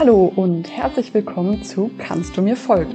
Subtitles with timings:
[0.00, 2.94] Hallo und herzlich willkommen zu Kannst du mir folgen?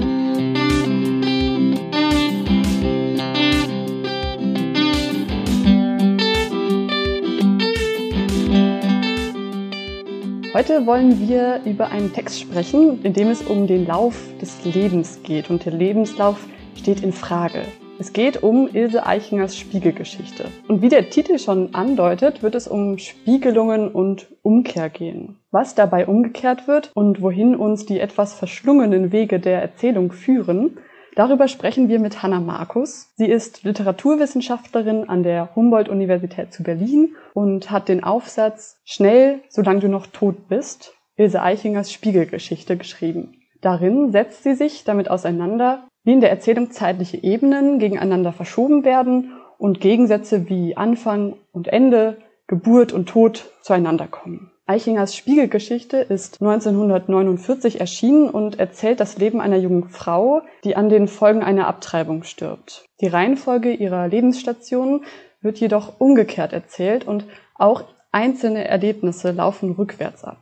[10.51, 15.19] Heute wollen wir über einen Text sprechen, in dem es um den Lauf des Lebens
[15.21, 17.67] geht und der Lebenslauf steht in Frage.
[17.97, 20.45] Es geht um Ilse Eichingers Spiegelgeschichte.
[20.67, 25.39] Und wie der Titel schon andeutet, wird es um Spiegelungen und Umkehr gehen.
[25.51, 30.77] Was dabei umgekehrt wird und wohin uns die etwas verschlungenen Wege der Erzählung führen,
[31.15, 33.13] darüber sprechen wir mit Hanna Markus.
[33.15, 39.87] Sie ist Literaturwissenschaftlerin an der Humboldt-Universität zu Berlin und hat den Aufsatz Schnell, solange du
[39.87, 43.37] noch tot bist, Ilse Eichingers Spiegelgeschichte geschrieben.
[43.61, 49.33] Darin setzt sie sich damit auseinander, wie in der Erzählung zeitliche Ebenen gegeneinander verschoben werden
[49.57, 54.51] und Gegensätze wie Anfang und Ende, Geburt und Tod zueinander kommen.
[54.67, 61.07] Eichingers Spiegelgeschichte ist 1949 erschienen und erzählt das Leben einer jungen Frau, die an den
[61.07, 62.85] Folgen einer Abtreibung stirbt.
[63.01, 65.03] Die Reihenfolge ihrer Lebensstationen
[65.41, 70.37] wird jedoch umgekehrt erzählt und auch einzelne Erlebnisse laufen rückwärts ab.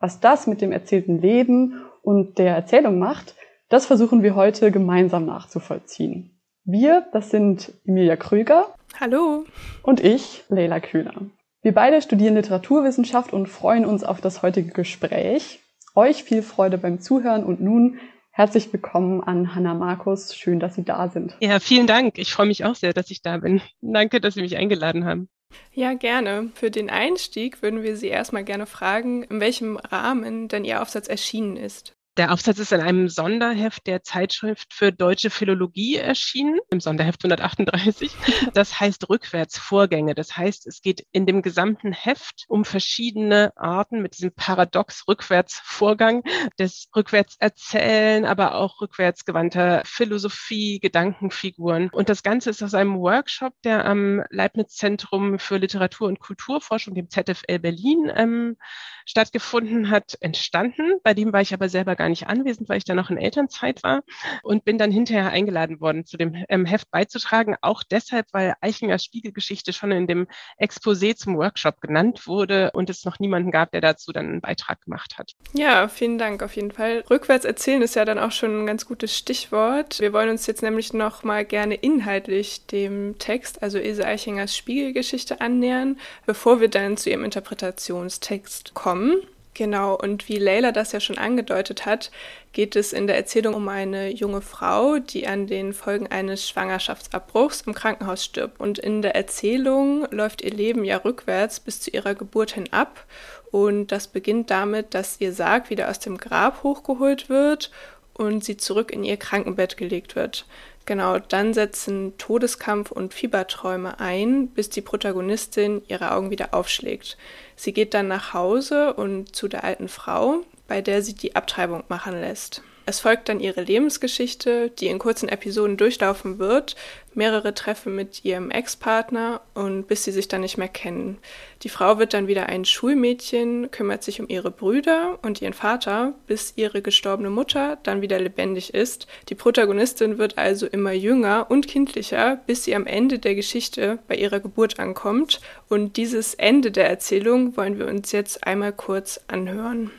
[0.00, 3.36] Was das mit dem erzählten Leben und der Erzählung macht,
[3.72, 6.38] das versuchen wir heute gemeinsam nachzuvollziehen.
[6.64, 8.74] Wir, das sind Emilia Krüger.
[9.00, 9.46] Hallo.
[9.82, 11.14] Und ich, Leila Kühler.
[11.62, 15.60] Wir beide studieren Literaturwissenschaft und freuen uns auf das heutige Gespräch.
[15.94, 17.98] Euch viel Freude beim Zuhören und nun
[18.30, 20.36] herzlich willkommen an Hanna Markus.
[20.36, 21.34] Schön, dass Sie da sind.
[21.40, 22.18] Ja, vielen Dank.
[22.18, 23.62] Ich freue mich auch sehr, dass ich da bin.
[23.80, 25.30] Danke, dass Sie mich eingeladen haben.
[25.72, 26.50] Ja, gerne.
[26.54, 31.08] Für den Einstieg würden wir Sie erstmal gerne fragen, in welchem Rahmen denn Ihr Aufsatz
[31.08, 31.94] erschienen ist.
[32.18, 38.12] Der Aufsatz ist in einem Sonderheft der Zeitschrift für deutsche Philologie erschienen, im Sonderheft 138.
[38.52, 40.14] Das heißt Rückwärtsvorgänge.
[40.14, 46.22] Das heißt, es geht in dem gesamten Heft um verschiedene Arten mit diesem paradox Rückwärtsvorgang
[46.58, 51.88] des Rückwärtserzählen, aber auch rückwärtsgewandter Philosophie, Gedankenfiguren.
[51.92, 56.94] Und das Ganze ist aus einem Workshop, der am Leibniz Zentrum für Literatur und Kulturforschung,
[56.94, 58.58] dem ZFL Berlin, ähm,
[59.06, 61.00] stattgefunden hat, entstanden.
[61.02, 63.82] Bei dem war ich aber selber gar nicht anwesend, weil ich da noch in Elternzeit
[63.82, 64.02] war
[64.42, 67.56] und bin dann hinterher eingeladen worden, zu dem ähm, Heft beizutragen.
[67.60, 70.26] Auch deshalb, weil Eichingers Spiegelgeschichte schon in dem
[70.60, 74.80] Exposé zum Workshop genannt wurde und es noch niemanden gab, der dazu dann einen Beitrag
[74.82, 75.32] gemacht hat.
[75.52, 77.04] Ja, vielen Dank auf jeden Fall.
[77.10, 80.00] Rückwärts erzählen ist ja dann auch schon ein ganz gutes Stichwort.
[80.00, 85.40] Wir wollen uns jetzt nämlich noch mal gerne inhaltlich dem Text, also Ilse Eichingers Spiegelgeschichte
[85.40, 89.22] annähern, bevor wir dann zu ihrem Interpretationstext kommen kommen.
[89.54, 92.10] Genau, und wie Leila das ja schon angedeutet hat,
[92.52, 97.62] geht es in der Erzählung um eine junge Frau, die an den Folgen eines Schwangerschaftsabbruchs
[97.62, 98.58] im Krankenhaus stirbt.
[98.60, 103.04] Und in der Erzählung läuft ihr Leben ja rückwärts bis zu ihrer Geburt hin ab.
[103.50, 107.70] Und das beginnt damit, dass ihr Sarg wieder aus dem Grab hochgeholt wird
[108.14, 110.46] und sie zurück in ihr Krankenbett gelegt wird.
[110.84, 117.16] Genau, dann setzen Todeskampf und Fieberträume ein, bis die Protagonistin ihre Augen wieder aufschlägt.
[117.54, 121.84] Sie geht dann nach Hause und zu der alten Frau, bei der sie die Abtreibung
[121.88, 122.62] machen lässt.
[122.84, 126.74] Es folgt dann ihre Lebensgeschichte, die in kurzen Episoden durchlaufen wird,
[127.14, 131.18] mehrere Treffen mit ihrem Ex-Partner und bis sie sich dann nicht mehr kennen.
[131.62, 136.14] Die Frau wird dann wieder ein Schulmädchen, kümmert sich um ihre Brüder und ihren Vater,
[136.26, 139.06] bis ihre gestorbene Mutter dann wieder lebendig ist.
[139.28, 144.16] Die Protagonistin wird also immer jünger und kindlicher, bis sie am Ende der Geschichte bei
[144.16, 145.40] ihrer Geburt ankommt.
[145.68, 149.92] Und dieses Ende der Erzählung wollen wir uns jetzt einmal kurz anhören.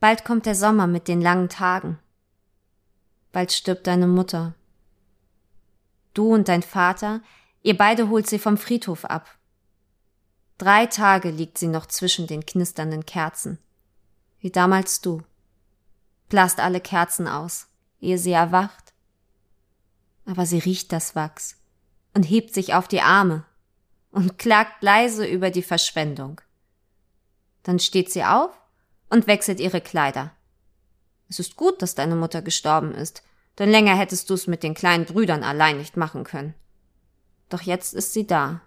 [0.00, 1.98] Bald kommt der Sommer mit den langen Tagen.
[3.32, 4.54] Bald stirbt deine Mutter.
[6.14, 7.20] Du und dein Vater,
[7.62, 9.28] ihr beide holt sie vom Friedhof ab.
[10.56, 13.58] Drei Tage liegt sie noch zwischen den knisternden Kerzen.
[14.40, 15.22] Wie damals du.
[16.28, 17.68] Blast alle Kerzen aus,
[18.00, 18.92] ehe sie erwacht.
[20.26, 21.56] Aber sie riecht das Wachs
[22.14, 23.44] und hebt sich auf die Arme
[24.10, 26.40] und klagt leise über die Verschwendung.
[27.62, 28.50] Dann steht sie auf
[29.10, 30.32] und wechselt ihre Kleider.
[31.28, 33.22] Es ist gut, dass deine Mutter gestorben ist,
[33.58, 36.54] denn länger hättest du es mit den kleinen Brüdern allein nicht machen können.
[37.48, 38.60] Doch jetzt ist sie da.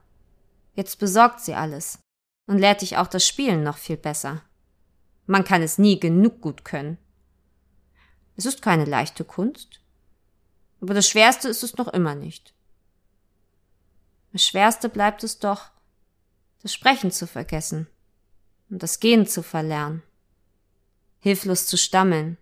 [0.73, 1.99] Jetzt besorgt sie alles
[2.47, 4.41] und lehrt dich auch das Spielen noch viel besser.
[5.25, 6.97] Man kann es nie genug gut können.
[8.35, 9.81] Es ist keine leichte Kunst,
[10.81, 12.53] aber das Schwerste ist es noch immer nicht.
[14.33, 15.69] Das Schwerste bleibt es doch,
[16.61, 17.87] das Sprechen zu vergessen
[18.69, 20.03] und das Gehen zu verlernen
[21.21, 22.37] hilflos zu stammeln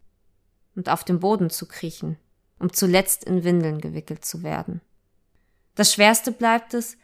[0.75, 2.17] und auf dem Boden zu kriechen,
[2.57, 4.81] um zuletzt in Windeln gewickelt zu werden.
[5.75, 6.97] Das Schwerste bleibt es,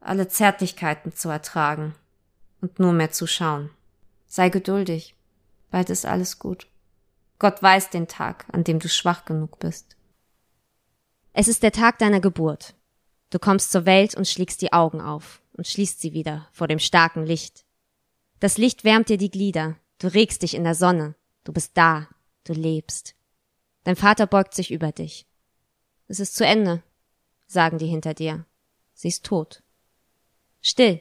[0.00, 1.94] alle Zärtlichkeiten zu ertragen
[2.60, 3.70] und nur mehr zu schauen.
[4.26, 5.14] Sei geduldig,
[5.70, 6.66] Bald ist alles gut.
[7.38, 9.96] Gott weiß den Tag, an dem du schwach genug bist.
[11.32, 12.74] Es ist der Tag deiner Geburt.
[13.30, 16.78] Du kommst zur Welt und schlägst die Augen auf und schließt sie wieder vor dem
[16.78, 17.64] starken Licht.
[18.40, 21.14] Das Licht wärmt dir die Glieder, du regst dich in der Sonne,
[21.44, 22.08] du bist da,
[22.44, 23.14] du lebst.
[23.84, 25.26] Dein Vater beugt sich über dich.
[26.06, 26.82] Es ist zu Ende,
[27.46, 28.44] sagen die hinter dir.
[28.94, 29.62] Sie ist tot.
[30.60, 31.00] Still.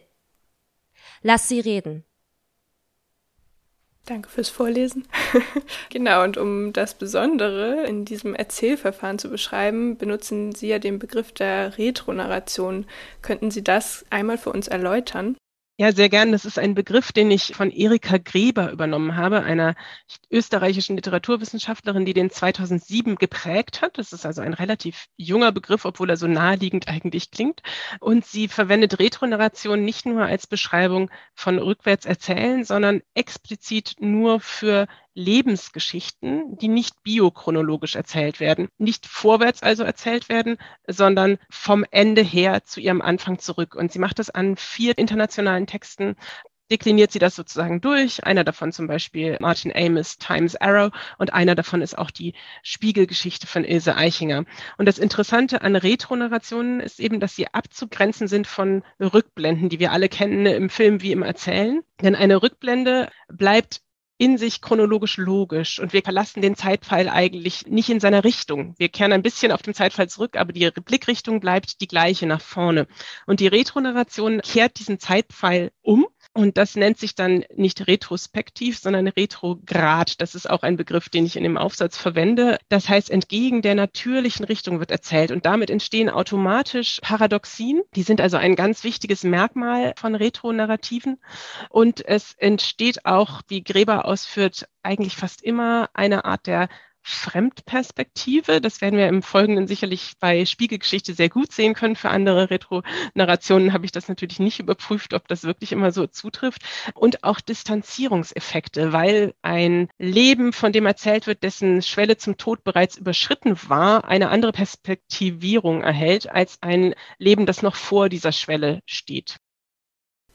[1.21, 2.03] Lass sie reden.
[4.05, 5.05] Danke fürs Vorlesen.
[5.89, 11.33] genau, und um das Besondere in diesem Erzählverfahren zu beschreiben, benutzen Sie ja den Begriff
[11.33, 12.85] der Retronarration.
[13.21, 15.35] Könnten Sie das einmal für uns erläutern?
[15.79, 16.31] Ja, sehr gern.
[16.31, 19.75] Das ist ein Begriff, den ich von Erika Greber übernommen habe, einer
[20.31, 23.99] österreichischen Literaturwissenschaftlerin, die den 2007 geprägt hat.
[23.99, 27.61] Das ist also ein relativ junger Begriff, obwohl er so naheliegend eigentlich klingt.
[27.99, 34.87] Und sie verwendet Retronarration nicht nur als Beschreibung von rückwärts erzählen, sondern explizit nur für
[35.17, 42.63] Lebensgeschichten, die nicht biochronologisch erzählt werden, nicht vorwärts also erzählt werden, sondern vom Ende her
[42.63, 43.73] zu ihrem Anfang zurück.
[43.73, 46.15] Und sie macht das an vier internationalen Texten
[46.71, 48.25] dekliniert sie das sozusagen durch.
[48.25, 53.47] Einer davon zum Beispiel Martin Amis Times Arrow und einer davon ist auch die Spiegelgeschichte
[53.47, 54.45] von Ilse Eichinger.
[54.77, 59.91] Und das Interessante an Retronarrationen ist eben, dass sie abzugrenzen sind von Rückblenden, die wir
[59.91, 61.83] alle kennen im Film wie im Erzählen.
[62.01, 63.81] Denn eine Rückblende bleibt
[64.17, 68.73] in sich chronologisch logisch und wir verlassen den Zeitpfeil eigentlich nicht in seiner Richtung.
[68.77, 72.41] Wir kehren ein bisschen auf den Zeitpfeil zurück, aber die Blickrichtung bleibt die gleiche nach
[72.41, 72.87] vorne.
[73.27, 79.07] Und die Retronarration kehrt diesen Zeitpfeil um und das nennt sich dann nicht retrospektiv, sondern
[79.07, 80.21] retrograd.
[80.21, 82.59] Das ist auch ein Begriff, den ich in dem Aufsatz verwende.
[82.69, 85.31] Das heißt, entgegen der natürlichen Richtung wird erzählt.
[85.31, 87.81] Und damit entstehen automatisch Paradoxien.
[87.95, 91.17] Die sind also ein ganz wichtiges Merkmal von Retronarrativen.
[91.69, 96.69] Und es entsteht auch, wie Gräber ausführt, eigentlich fast immer eine Art der
[97.07, 98.59] Fremdperspektive.
[98.59, 101.95] Das werden wir im Folgenden sicherlich bei Spiegelgeschichte sehr gut sehen können.
[101.95, 106.63] Für andere Retro-Narrationen habe ich das natürlich nicht überprüft, ob das wirklich immer so zutrifft.
[106.93, 112.97] Und auch Distanzierungseffekte, weil ein Leben, von dem erzählt wird, dessen Schwelle zum Tod bereits
[112.97, 119.37] überschritten war, eine andere Perspektivierung erhält als ein Leben, das noch vor dieser Schwelle steht.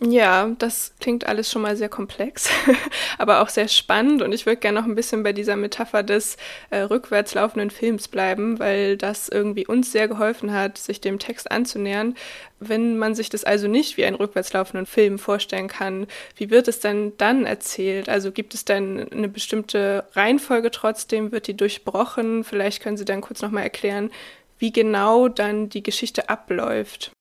[0.04, 2.50] Ja, das klingt alles schon mal sehr komplex,
[3.18, 4.20] aber auch sehr spannend.
[4.20, 6.36] Und ich würde gerne noch ein bisschen bei dieser Metapher des
[6.70, 11.52] äh, rückwärts laufenden Films bleiben, weil das irgendwie uns sehr geholfen hat, sich dem Text
[11.52, 12.16] anzunähern.
[12.58, 16.66] Wenn man sich das also nicht wie einen rückwärts laufenden Film vorstellen kann, wie wird
[16.66, 18.08] es denn dann erzählt?
[18.08, 21.30] Also gibt es dann eine bestimmte Reihenfolge trotzdem?
[21.30, 22.42] Wird die durchbrochen?
[22.42, 24.10] Vielleicht können Sie dann kurz nochmal erklären,
[24.58, 27.12] wie genau dann die Geschichte abläuft.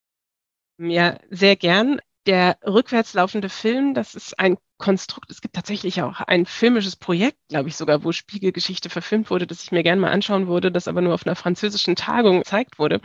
[0.79, 5.29] Ja, sehr gern der rückwärts laufende Film, das ist ein Konstrukt.
[5.31, 9.63] Es gibt tatsächlich auch ein filmisches Projekt, glaube ich sogar, wo Spiegelgeschichte verfilmt wurde, das
[9.63, 13.01] ich mir gerne mal anschauen würde, das aber nur auf einer französischen Tagung gezeigt wurde.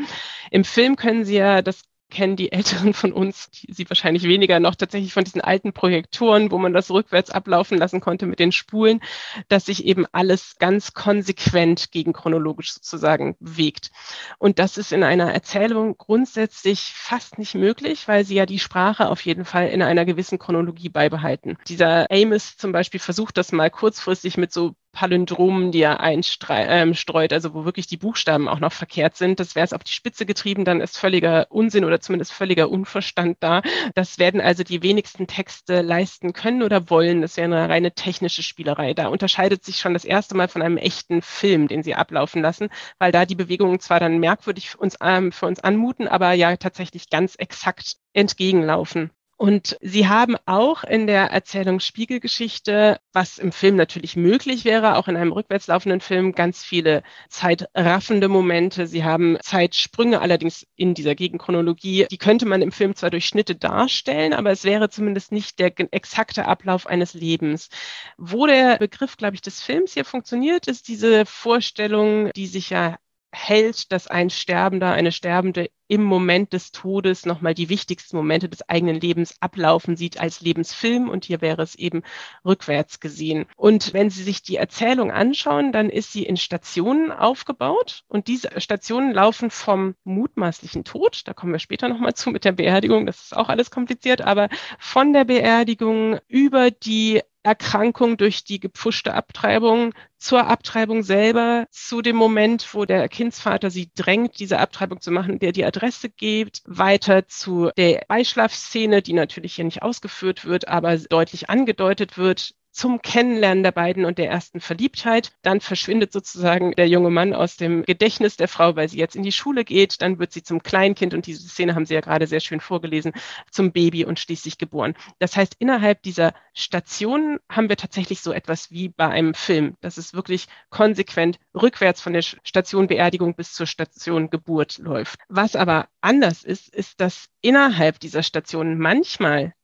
[0.51, 4.61] Im Film können Sie ja das kennen die Älteren von uns, die, sie wahrscheinlich weniger
[4.61, 8.53] noch tatsächlich von diesen alten Projektoren, wo man das rückwärts ablaufen lassen konnte mit den
[8.53, 9.01] Spulen,
[9.49, 13.91] dass sich eben alles ganz konsequent gegen chronologisch sozusagen bewegt.
[14.39, 19.09] Und das ist in einer Erzählung grundsätzlich fast nicht möglich, weil sie ja die Sprache
[19.09, 21.59] auf jeden Fall in einer gewissen Chronologie beibehalten.
[21.69, 26.95] Dieser Amos zum Beispiel versucht das mal kurzfristig mit so Palindromen, die er einstreut, ähm,
[27.31, 29.39] also wo wirklich die Buchstaben auch noch verkehrt sind.
[29.39, 33.37] Das wäre es auf die Spitze getrieben, dann ist völliger Unsinn oder zumindest völliger Unverstand
[33.41, 33.61] da.
[33.95, 37.21] Das werden also die wenigsten Texte leisten können oder wollen.
[37.21, 38.95] Das wäre eine reine technische Spielerei.
[38.95, 42.71] Da unterscheidet sich schon das erste Mal von einem echten Film, den sie ablaufen lassen,
[42.99, 46.57] weil da die Bewegungen zwar dann merkwürdig für uns, ähm, für uns anmuten, aber ja
[46.57, 49.11] tatsächlich ganz exakt entgegenlaufen.
[49.39, 55.09] Und sie haben auch in der Erzählung Spiegelgeschichte, was im Film natürlich möglich wäre, auch
[55.09, 58.87] in einem rückwärts laufenden Film, ganz viele zeitraffende Momente.
[58.87, 62.07] Sie haben Zeitsprünge, allerdings in dieser Gegenchronologie.
[62.11, 65.73] Die könnte man im Film zwar durch Schnitte darstellen, aber es wäre zumindest nicht der
[65.93, 67.69] exakte Ablauf eines Lebens.
[68.17, 72.97] Wo der Begriff, glaube ich, des Films hier funktioniert, ist diese Vorstellung, die sich ja
[73.37, 78.69] hält, dass ein Sterbender, eine Sterbende im Moment des Todes nochmal die wichtigsten Momente des
[78.69, 82.03] eigenen Lebens ablaufen sieht als Lebensfilm und hier wäre es eben
[82.45, 83.47] rückwärts gesehen.
[83.57, 88.61] Und wenn Sie sich die Erzählung anschauen, dann ist sie in Stationen aufgebaut und diese
[88.61, 93.27] Stationen laufen vom mutmaßlichen Tod, da kommen wir später nochmal zu mit der Beerdigung, das
[93.27, 99.95] ist auch alles kompliziert, aber von der Beerdigung über die Erkrankung durch die gepfuschte Abtreibung.
[100.19, 105.39] Zur Abtreibung selber, zu dem Moment, wo der Kindsvater sie drängt, diese Abtreibung zu machen,
[105.39, 110.97] der die Adresse gibt, weiter zu der Beischlafszene, die natürlich hier nicht ausgeführt wird, aber
[110.99, 115.33] deutlich angedeutet wird, zum Kennenlernen der beiden und der ersten Verliebtheit.
[115.41, 119.23] Dann verschwindet sozusagen der junge Mann aus dem Gedächtnis der Frau, weil sie jetzt in
[119.23, 120.03] die Schule geht.
[120.03, 123.13] Dann wird sie zum Kleinkind und diese Szene haben Sie ja gerade sehr schön vorgelesen,
[123.51, 124.95] zum Baby und schließlich geboren.
[125.19, 129.77] Das heißt, innerhalb dieser Stationen haben wir tatsächlich so etwas wie bei einem Film.
[129.81, 135.19] Das ist wirklich konsequent rückwärts von der Station Beerdigung bis zur Station Geburt läuft.
[135.29, 139.55] Was aber anders ist, ist, dass innerhalb dieser Stationen manchmal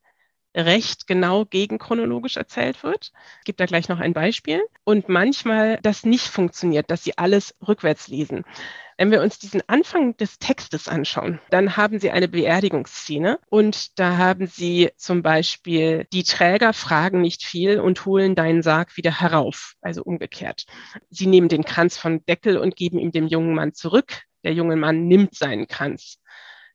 [0.55, 3.13] recht genau gegenchronologisch erzählt wird.
[3.41, 4.63] Ich gebe da gleich noch ein Beispiel.
[4.85, 8.45] Und manchmal das nicht funktioniert, dass sie alles rückwärts lesen.
[8.99, 14.17] Wenn wir uns diesen Anfang des Textes anschauen, dann haben Sie eine Beerdigungsszene und da
[14.17, 19.75] haben Sie zum Beispiel, die Träger fragen nicht viel und holen deinen Sarg wieder herauf,
[19.81, 20.67] also umgekehrt.
[21.11, 24.23] Sie nehmen den Kranz vom Deckel und geben ihm dem jungen Mann zurück.
[24.45, 26.19] Der junge Mann nimmt seinen Kranz.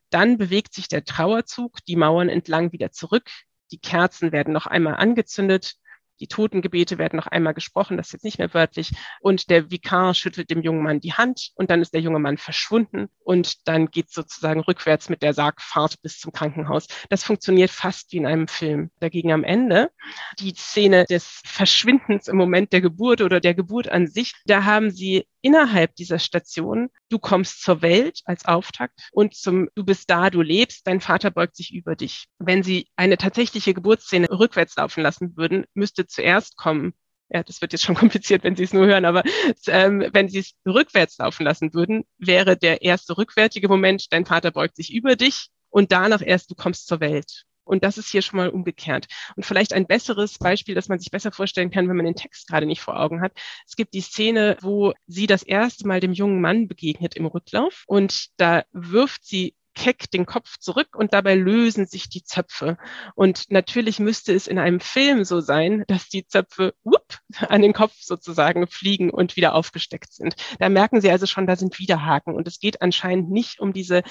[0.10, 3.30] Dann bewegt sich der Trauerzug die Mauern entlang wieder zurück.
[3.72, 5.76] Die Kerzen werden noch einmal angezündet.
[6.20, 8.92] Die Totengebete werden noch einmal gesprochen, das ist jetzt nicht mehr wörtlich.
[9.22, 12.38] Und der Vikar schüttelt dem jungen Mann die Hand und dann ist der junge Mann
[12.38, 16.88] verschwunden und dann geht sozusagen rückwärts mit der Sargfahrt bis zum Krankenhaus.
[17.10, 18.92] Das funktioniert fast wie in einem Film.
[19.00, 19.92] Dagegen am Ende
[20.40, 24.92] die Szene des Verschwindens im Moment der Geburt oder der Geburt an sich, da haben
[24.92, 30.30] sie innerhalb dieser Station, du kommst zur Welt als Auftakt und zum, du bist da,
[30.30, 32.26] du lebst, dein Vater beugt sich über dich.
[32.40, 36.94] Wenn sie eine tatsächliche Geburtsszene rückwärts laufen lassen würden, müsste zuerst kommen,
[37.30, 39.24] ja, das wird jetzt schon kompliziert, wenn Sie es nur hören, aber
[39.68, 44.52] ähm, wenn Sie es rückwärts laufen lassen würden, wäre der erste rückwärtige Moment, dein Vater
[44.52, 47.44] beugt sich über dich und danach erst du kommst zur Welt.
[47.68, 49.08] Und das ist hier schon mal umgekehrt.
[49.36, 52.48] Und vielleicht ein besseres Beispiel, das man sich besser vorstellen kann, wenn man den Text
[52.48, 53.34] gerade nicht vor Augen hat.
[53.68, 57.84] Es gibt die Szene, wo sie das erste Mal dem jungen Mann begegnet im Rücklauf
[57.86, 62.78] und da wirft sie keck den Kopf zurück und dabei lösen sich die Zöpfe.
[63.16, 67.74] Und natürlich müsste es in einem Film so sein, dass die Zöpfe whoop, an den
[67.74, 70.36] Kopf sozusagen fliegen und wieder aufgesteckt sind.
[70.60, 72.36] Da merken Sie also schon, da sind Widerhaken.
[72.36, 74.02] Und es geht anscheinend nicht um diese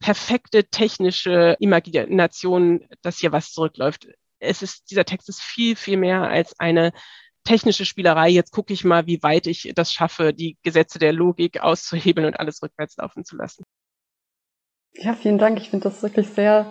[0.00, 4.08] perfekte technische Imagination, dass hier was zurückläuft.
[4.40, 6.92] Es ist, dieser Text ist viel, viel mehr als eine
[7.44, 8.28] technische Spielerei.
[8.28, 12.40] Jetzt gucke ich mal, wie weit ich das schaffe, die Gesetze der Logik auszuhebeln und
[12.40, 13.64] alles rückwärts laufen zu lassen.
[14.94, 15.58] Ja, vielen Dank.
[15.58, 16.66] Ich finde das wirklich sehr,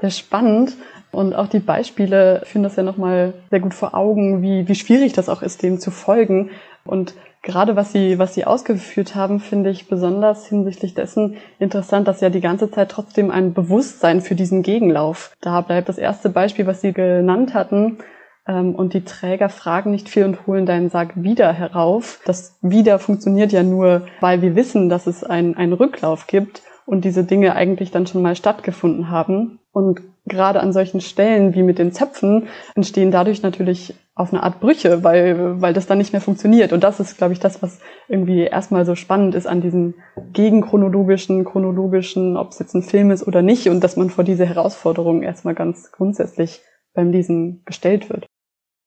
[0.00, 0.76] sehr spannend.
[1.10, 5.12] Und auch die Beispiele führen das ja nochmal sehr gut vor Augen, wie, wie schwierig
[5.12, 6.50] das auch ist, dem zu folgen.
[6.84, 12.20] Und gerade was Sie, was Sie ausgeführt haben, finde ich besonders hinsichtlich dessen interessant, dass
[12.20, 15.88] ja die ganze Zeit trotzdem ein Bewusstsein für diesen Gegenlauf da bleibt.
[15.88, 17.98] Das erste Beispiel, was Sie genannt hatten,
[18.46, 22.20] ähm, und die Träger fragen nicht viel und holen deinen Sarg wieder herauf.
[22.24, 27.04] Das wieder funktioniert ja nur, weil wir wissen, dass es einen, einen Rücklauf gibt und
[27.04, 29.58] diese Dinge eigentlich dann schon mal stattgefunden haben.
[29.72, 34.60] Und gerade an solchen Stellen wie mit den Zöpfen entstehen dadurch natürlich auf eine Art
[34.60, 36.72] Brüche, weil, weil das dann nicht mehr funktioniert.
[36.72, 39.94] Und das ist, glaube ich, das, was irgendwie erstmal so spannend ist an diesem
[40.32, 44.46] gegenchronologischen, chronologischen, ob es jetzt ein Film ist oder nicht, und dass man vor diese
[44.46, 46.62] Herausforderungen erstmal ganz grundsätzlich
[46.94, 48.26] beim Lesen gestellt wird.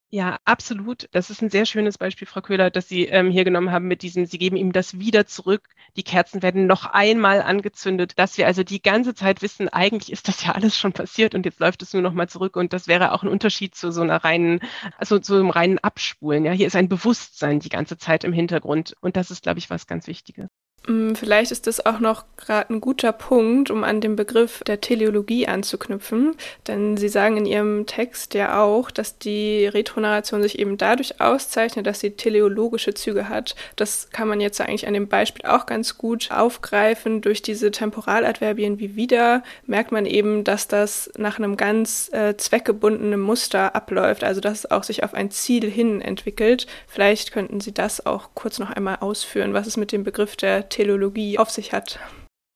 [0.10, 1.10] Ja, absolut.
[1.12, 4.02] Das ist ein sehr schönes Beispiel, Frau Köhler, dass Sie ähm, hier genommen haben mit
[4.04, 5.68] diesem, Sie geben ihm das wieder zurück.
[5.98, 10.30] Die Kerzen werden noch einmal angezündet, dass wir also die ganze Zeit wissen, eigentlich ist
[10.30, 12.56] das ja alles schon passiert und jetzt läuft es nur noch mal zurück.
[12.56, 14.62] Und das wäre auch ein Unterschied zu so einer reinen,
[14.98, 16.46] also zu einem reinen Abspulen.
[16.46, 18.96] Ja, hier ist ein Bewusstsein die ganze Zeit im Hintergrund.
[19.02, 20.48] Und das ist, glaube ich, was ganz Wichtiges.
[20.88, 24.80] Mm, vielleicht ist das auch noch gerade ein guter Punkt, um an den Begriff der
[24.80, 26.36] Teleologie anzuknüpfen,
[26.68, 31.86] denn Sie sagen in Ihrem Text ja auch, dass die Retronarration sich eben dadurch auszeichnet,
[31.86, 33.56] dass sie teleologische Züge hat.
[33.76, 37.22] Das kann man jetzt eigentlich an dem Beispiel auch ganz gut aufgreifen.
[37.22, 43.20] Durch diese Temporaladverbien wie wieder merkt man eben, dass das nach einem ganz äh, zweckgebundenen
[43.20, 46.66] Muster abläuft, also dass es auch sich auf ein Ziel hin entwickelt.
[46.88, 50.67] Vielleicht könnten Sie das auch kurz noch einmal ausführen, was es mit dem Begriff der
[50.70, 52.00] Teleologie auf sich hat.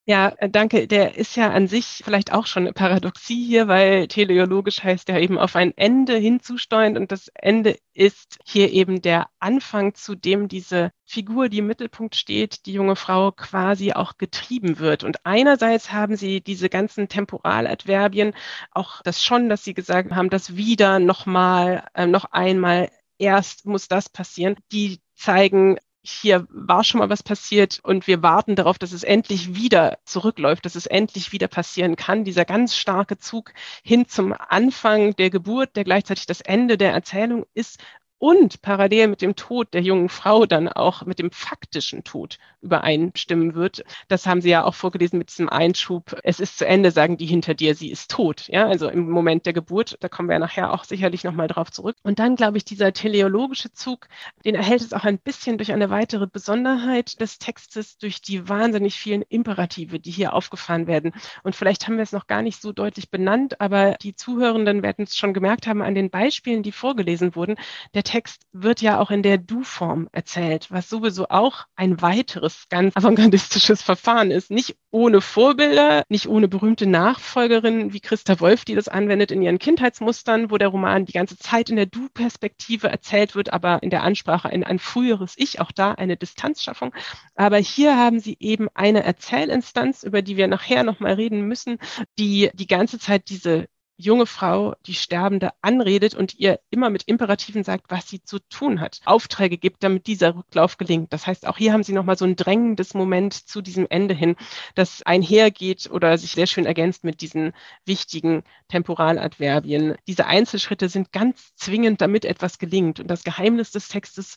[0.08, 0.88] Ja, äh, danke.
[0.88, 5.20] Der ist ja an sich vielleicht auch schon eine Paradoxie hier, weil teleologisch heißt ja
[5.20, 10.48] eben auf ein Ende hinzusteuern und das Ende ist hier eben der Anfang, zu dem
[10.48, 15.04] diese Figur, die im Mittelpunkt steht, die junge Frau quasi auch getrieben wird.
[15.04, 18.34] Und einerseits haben sie diese ganzen Temporaladverbien,
[18.72, 22.90] auch das schon, dass sie gesagt haben, das wieder nochmal, äh, noch einmal
[23.20, 24.56] erst muss das passieren.
[24.72, 29.56] Die zeigen hier war schon mal was passiert und wir warten darauf, dass es endlich
[29.56, 32.26] wieder zurückläuft, dass es endlich wieder passieren kann.
[32.26, 33.54] Dieser ganz starke Zug
[33.84, 37.80] hin zum Anfang der Geburt, der gleichzeitig das Ende der Erzählung ist
[38.22, 43.56] und parallel mit dem Tod der jungen Frau dann auch mit dem faktischen Tod übereinstimmen
[43.56, 43.84] wird.
[44.10, 46.16] Das haben Sie ja auch vorgelesen mit diesem Einschub.
[46.24, 48.48] Es ist zu Ende, sagen die hinter dir, sie ist tot.
[48.48, 51.96] Ja, also im Moment der Geburt, da kommen wir nachher auch sicherlich nochmal drauf zurück.
[52.04, 54.08] Und dann, glaube ich, dieser teleologische Zug,
[54.46, 59.00] den erhält es auch ein bisschen durch eine weitere Besonderheit des Textes, durch die wahnsinnig
[59.00, 61.12] vielen Imperative, die hier aufgefahren werden.
[61.42, 65.06] Und vielleicht haben wir es noch gar nicht so deutlich benannt, aber die Zuhörenden werden
[65.06, 67.56] es schon gemerkt haben an den Beispielen, die vorgelesen wurden.
[67.96, 72.94] Der Text wird ja auch in der Du-Form erzählt, was sowieso auch ein weiteres ganz
[72.98, 74.52] avantgardistisches Verfahren ist.
[74.52, 79.60] Nicht ohne Vorbilder, nicht ohne berühmte Nachfolgerinnen wie Christa Wolf, die das anwendet in ihren
[79.60, 84.04] Kindheitsmustern, wo der Roman die ganze Zeit in der Du-Perspektive erzählt wird, aber in der
[84.04, 86.94] Ansprache in ein früheres Ich, auch da eine Distanzschaffung.
[87.36, 91.78] Aber hier haben sie eben eine Erzählinstanz, über die wir nachher nochmal reden müssen,
[92.20, 93.70] die die ganze Zeit diese
[94.02, 98.82] junge Frau, die Sterbende, anredet und ihr immer mit Imperativen sagt, was sie zu tun
[98.82, 101.14] hat, Aufträge gibt, damit dieser Rücklauf gelingt.
[101.14, 104.36] Das heißt, auch hier haben sie nochmal so ein drängendes Moment zu diesem Ende hin,
[104.76, 107.54] das einhergeht oder sich sehr schön ergänzt mit diesen
[107.86, 109.96] wichtigen Temporaladverbien.
[110.08, 113.00] Diese Einzelschritte sind ganz zwingend, damit etwas gelingt.
[113.00, 114.36] Und das Geheimnis des Textes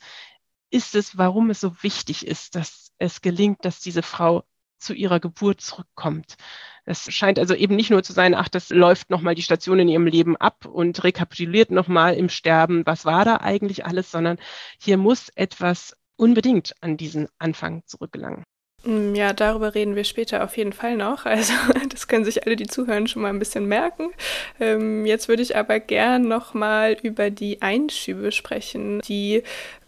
[0.70, 4.44] ist es, warum es so wichtig ist, dass es gelingt, dass diese Frau
[4.78, 6.36] zu ihrer Geburt zurückkommt.
[6.84, 9.88] Es scheint also eben nicht nur zu sein, ach, das läuft nochmal die Station in
[9.88, 14.38] ihrem Leben ab und rekapituliert nochmal im Sterben, was war da eigentlich alles, sondern
[14.78, 18.44] hier muss etwas unbedingt an diesen Anfang zurückgelangen.
[18.84, 21.24] Mm, ja, darüber reden wir später auf jeden Fall noch.
[21.34, 21.54] Also
[21.88, 24.10] das können sich alle, die zuhören, schon mal ein bisschen merken.
[24.60, 29.42] Ähm, jetzt würde ich aber gern noch mal über die Einschübe sprechen, die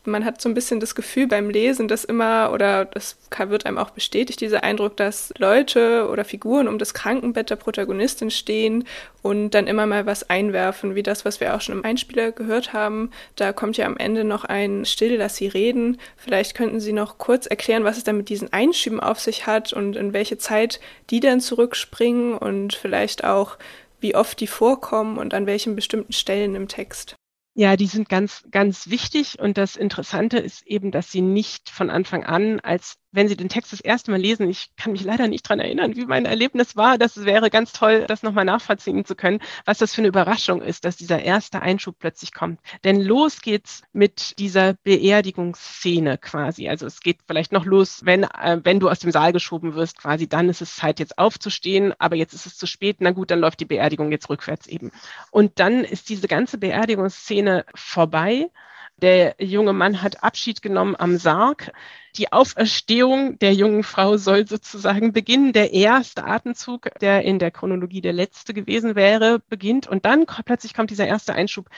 [0.06, 3.78] man hat so ein bisschen das Gefühl beim Lesen, dass immer, oder das wird einem
[3.78, 8.84] auch bestätigt, dieser Eindruck, dass Leute oder Figuren um das Krankenbett der Protagonistin stehen
[9.22, 12.72] und dann immer mal was einwerfen, wie das, was wir auch schon im Einspieler gehört
[12.72, 13.10] haben.
[13.34, 15.98] Da kommt ja am Ende noch ein Still, dass sie reden.
[16.16, 19.72] Vielleicht könnten Sie noch kurz erklären, was es dann mit diesen Einschüben auf sich hat
[19.72, 23.58] und in welche Zeit die dann zurückspringen und vielleicht auch,
[24.00, 27.16] wie oft die vorkommen und an welchen bestimmten Stellen im Text.
[27.58, 29.38] Ja, die sind ganz, ganz wichtig.
[29.38, 33.48] Und das Interessante ist eben, dass sie nicht von Anfang an als wenn Sie den
[33.48, 36.76] Text das erste Mal lesen, ich kann mich leider nicht dran erinnern, wie mein Erlebnis
[36.76, 36.98] war.
[36.98, 40.84] Das wäre ganz toll, das nochmal nachvollziehen zu können, was das für eine Überraschung ist,
[40.84, 42.60] dass dieser erste Einschub plötzlich kommt.
[42.84, 46.68] Denn los geht's mit dieser Beerdigungsszene quasi.
[46.68, 49.98] Also es geht vielleicht noch los, wenn, äh, wenn du aus dem Saal geschoben wirst,
[49.98, 52.98] quasi, dann ist es Zeit, jetzt aufzustehen, aber jetzt ist es zu spät.
[53.00, 54.92] Na gut, dann läuft die Beerdigung jetzt rückwärts eben.
[55.30, 58.50] Und dann ist diese ganze Beerdigungsszene vorbei.
[59.02, 61.70] Der junge Mann hat Abschied genommen am Sarg.
[62.16, 65.52] Die Auferstehung der jungen Frau soll sozusagen beginnen.
[65.52, 69.86] Der erste Atemzug, der in der Chronologie der letzte gewesen wäre, beginnt.
[69.86, 71.68] Und dann plötzlich kommt dieser erste Einschub.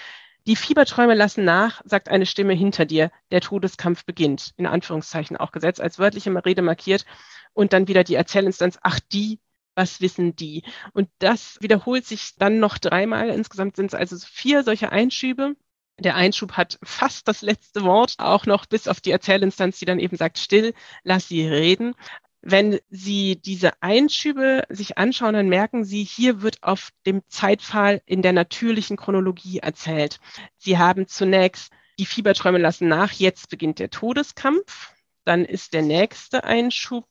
[0.47, 3.11] Die Fieberträume lassen nach, sagt eine Stimme hinter dir.
[3.33, 4.53] Der Todeskampf beginnt.
[4.57, 7.05] In Anführungszeichen auch gesetzt, als wörtliche Rede markiert.
[7.53, 8.79] Und dann wieder die Erzählinstanz.
[8.83, 9.41] Ach, die,
[9.75, 10.63] was wissen die?
[10.93, 13.29] Und das wiederholt sich dann noch dreimal.
[13.31, 15.57] Insgesamt sind es also vier solche Einschübe.
[15.99, 19.99] Der Einschub hat fast das letzte Wort, auch noch bis auf die Erzählinstanz, die dann
[19.99, 21.95] eben sagt, still, lass sie reden.
[22.41, 28.23] Wenn Sie diese Einschübe sich anschauen, dann merken Sie, hier wird auf dem Zeitpfahl in
[28.23, 30.21] der natürlichen Chronologie erzählt.
[30.57, 34.93] Sie haben zunächst die Fieberträume lassen nach, jetzt beginnt der Todeskampf.
[35.25, 37.07] Dann ist der nächste Einschub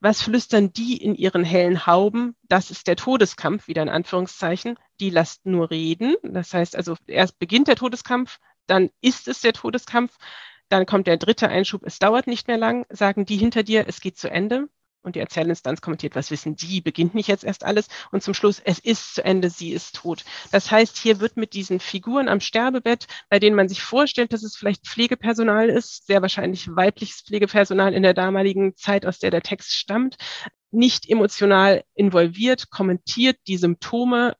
[0.00, 2.36] was flüstern die in ihren hellen Hauben?
[2.42, 4.78] Das ist der Todeskampf, wieder in Anführungszeichen.
[5.00, 6.16] Die lasst nur reden.
[6.22, 10.16] Das heißt also, erst beginnt der Todeskampf, dann ist es der Todeskampf.
[10.68, 14.00] Dann kommt der dritte Einschub, es dauert nicht mehr lang, sagen die hinter dir, es
[14.00, 14.68] geht zu Ende
[15.02, 18.60] und die Erzählinstanz kommentiert, was wissen die, beginnt nicht jetzt erst alles und zum Schluss,
[18.64, 20.24] es ist zu Ende, sie ist tot.
[20.50, 24.42] Das heißt, hier wird mit diesen Figuren am Sterbebett, bei denen man sich vorstellt, dass
[24.42, 29.42] es vielleicht Pflegepersonal ist, sehr wahrscheinlich weibliches Pflegepersonal in der damaligen Zeit, aus der der
[29.42, 30.16] Text stammt,
[30.70, 34.36] nicht emotional involviert, kommentiert die Symptome,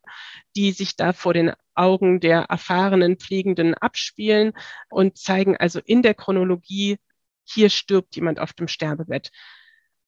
[0.55, 4.53] die sich da vor den Augen der erfahrenen Pflegenden abspielen
[4.89, 6.97] und zeigen also in der Chronologie,
[7.45, 9.31] hier stirbt jemand auf dem Sterbebett.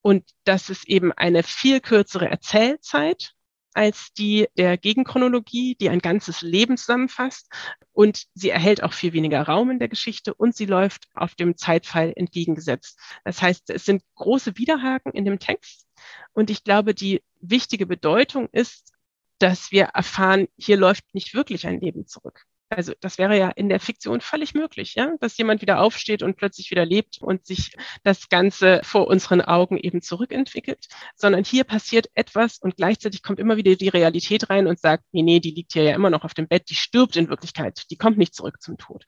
[0.02, 3.34] Und das ist eben eine viel kürzere Erzählzeit
[3.74, 7.50] als die der Gegenchronologie, die ein ganzes Leben zusammenfasst.
[7.94, 11.58] Und sie erhält auch viel weniger Raum in der Geschichte und sie läuft auf dem
[11.58, 13.00] Zeitpfeil entgegengesetzt.
[13.24, 15.88] Das heißt, es sind große Widerhaken in dem Text.
[16.34, 18.94] Und ich glaube, die wichtige Bedeutung ist,
[19.40, 22.46] dass wir erfahren, hier läuft nicht wirklich ein Leben zurück.
[22.74, 26.38] Also das wäre ja in der Fiktion völlig möglich, ja, dass jemand wieder aufsteht und
[26.38, 32.10] plötzlich wieder lebt und sich das Ganze vor unseren Augen eben zurückentwickelt, sondern hier passiert
[32.14, 35.74] etwas und gleichzeitig kommt immer wieder die Realität rein und sagt, nee, nee, die liegt
[35.74, 38.62] hier ja immer noch auf dem Bett, die stirbt in Wirklichkeit, die kommt nicht zurück
[38.62, 39.06] zum Tod.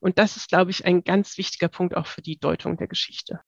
[0.00, 3.40] Und das ist, glaube ich, ein ganz wichtiger Punkt auch für die Deutung der Geschichte.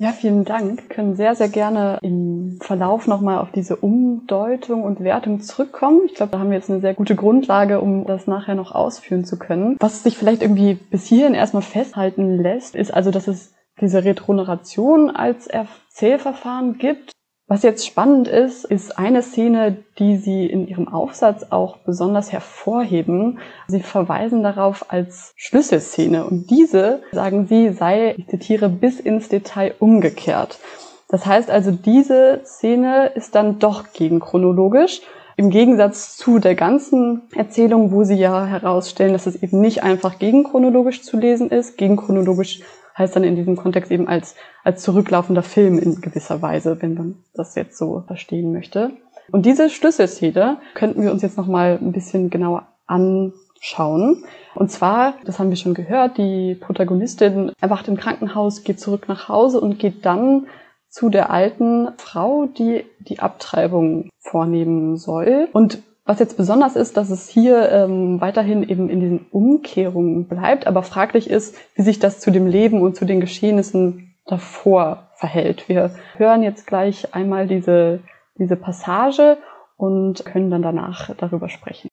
[0.00, 0.80] Ja, vielen Dank.
[0.80, 6.00] Wir können sehr, sehr gerne im Verlauf nochmal auf diese Umdeutung und Wertung zurückkommen.
[6.06, 9.26] Ich glaube, da haben wir jetzt eine sehr gute Grundlage, um das nachher noch ausführen
[9.26, 9.76] zu können.
[9.78, 15.10] Was sich vielleicht irgendwie bis hierhin erstmal festhalten lässt, ist also, dass es diese Retroneration
[15.10, 17.12] als Erzählverfahren gibt
[17.50, 23.40] was jetzt spannend ist, ist eine Szene, die Sie in Ihrem Aufsatz auch besonders hervorheben.
[23.66, 29.74] Sie verweisen darauf als Schlüsselszene und diese, sagen Sie, sei, ich zitiere, bis ins Detail
[29.80, 30.60] umgekehrt.
[31.08, 35.00] Das heißt also, diese Szene ist dann doch gegenchronologisch.
[35.36, 40.20] Im Gegensatz zu der ganzen Erzählung, wo Sie ja herausstellen, dass es eben nicht einfach
[40.20, 41.76] gegenchronologisch zu lesen ist.
[41.78, 42.60] Gegenchronologisch
[42.96, 47.24] heißt dann in diesem Kontext eben als, als zurücklaufender Film in gewisser Weise, wenn man
[47.34, 48.90] das jetzt so verstehen möchte.
[49.32, 54.24] Und diese Schlüsselszene könnten wir uns jetzt nochmal ein bisschen genauer anschauen.
[54.54, 59.28] Und zwar, das haben wir schon gehört, die Protagonistin erwacht im Krankenhaus, geht zurück nach
[59.28, 60.46] Hause und geht dann
[60.88, 65.48] zu der alten Frau, die die Abtreibung vornehmen soll.
[65.52, 70.66] Und was jetzt besonders ist, dass es hier ähm, weiterhin eben in diesen Umkehrungen bleibt,
[70.66, 75.68] aber fraglich ist, wie sich das zu dem Leben und zu den Geschehnissen davor verhält.
[75.68, 78.00] Wir hören jetzt gleich einmal diese,
[78.36, 79.38] diese Passage
[79.76, 81.88] und können dann danach darüber sprechen.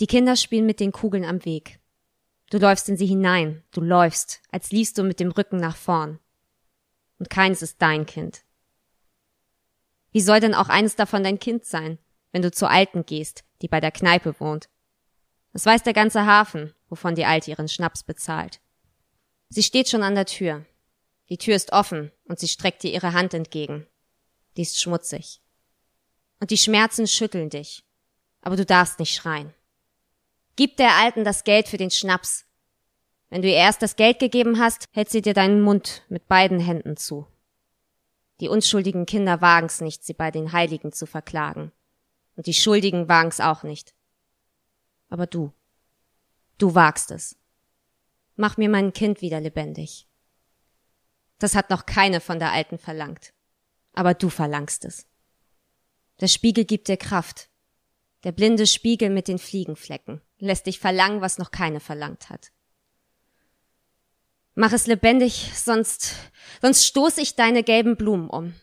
[0.00, 1.78] Die Kinder spielen mit den Kugeln am Weg.
[2.50, 6.18] Du läufst in sie hinein, du läufst, als liest du mit dem Rücken nach vorn.
[7.20, 8.42] Und keins ist dein Kind.
[10.18, 11.96] Wie soll denn auch eines davon dein Kind sein,
[12.32, 14.68] wenn du zur Alten gehst, die bei der Kneipe wohnt?
[15.52, 18.58] Das weiß der ganze Hafen, wovon die Alte ihren Schnaps bezahlt.
[19.48, 20.66] Sie steht schon an der Tür.
[21.28, 23.86] Die Tür ist offen und sie streckt dir ihre Hand entgegen.
[24.56, 25.40] Die ist schmutzig.
[26.40, 27.84] Und die Schmerzen schütteln dich.
[28.40, 29.54] Aber du darfst nicht schreien.
[30.56, 32.44] Gib der Alten das Geld für den Schnaps.
[33.30, 36.58] Wenn du ihr erst das Geld gegeben hast, hält sie dir deinen Mund mit beiden
[36.58, 37.28] Händen zu.
[38.40, 41.72] Die unschuldigen Kinder wagen's nicht, sie bei den Heiligen zu verklagen.
[42.36, 43.94] Und die Schuldigen wagen's auch nicht.
[45.08, 45.52] Aber du,
[46.58, 47.36] du wagst es.
[48.36, 50.06] Mach mir mein Kind wieder lebendig.
[51.38, 53.32] Das hat noch keine von der Alten verlangt.
[53.92, 55.06] Aber du verlangst es.
[56.20, 57.50] Der Spiegel gibt dir Kraft.
[58.24, 62.52] Der blinde Spiegel mit den Fliegenflecken lässt dich verlangen, was noch keine verlangt hat.
[64.60, 66.16] Mach es lebendig, sonst,
[66.60, 68.54] sonst stoß ich deine gelben Blumen um.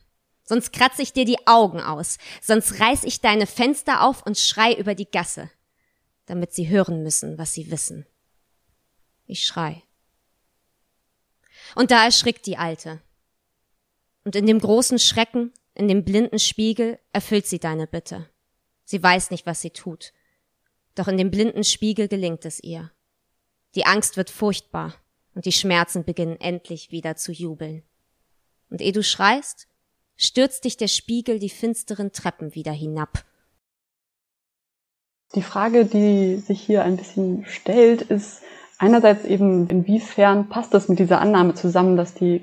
[0.44, 2.18] Sonst kratze ich dir die Augen aus.
[2.42, 5.50] Sonst reiß ich deine Fenster auf und schrei über die Gasse,
[6.26, 8.06] damit sie hören müssen, was sie wissen.
[9.26, 9.84] Ich schrei.
[11.76, 13.02] Und da erschrickt die Alte.
[14.26, 18.30] Und in dem großen Schrecken, in dem blinden Spiegel, erfüllt sie deine Bitte.
[18.84, 20.12] Sie weiß nicht, was sie tut.
[20.94, 22.92] Doch in dem blinden Spiegel gelingt es ihr.
[23.76, 24.94] Die Angst wird furchtbar
[25.36, 27.84] und die Schmerzen beginnen endlich wieder zu jubeln.
[28.70, 29.68] Und eh du schreist,
[30.18, 33.24] stürzt dich der Spiegel die finsteren Treppen wieder hinab.
[35.36, 38.42] Die Frage, die sich hier ein bisschen stellt, ist
[38.78, 42.42] einerseits eben, inwiefern passt das mit dieser Annahme zusammen, dass die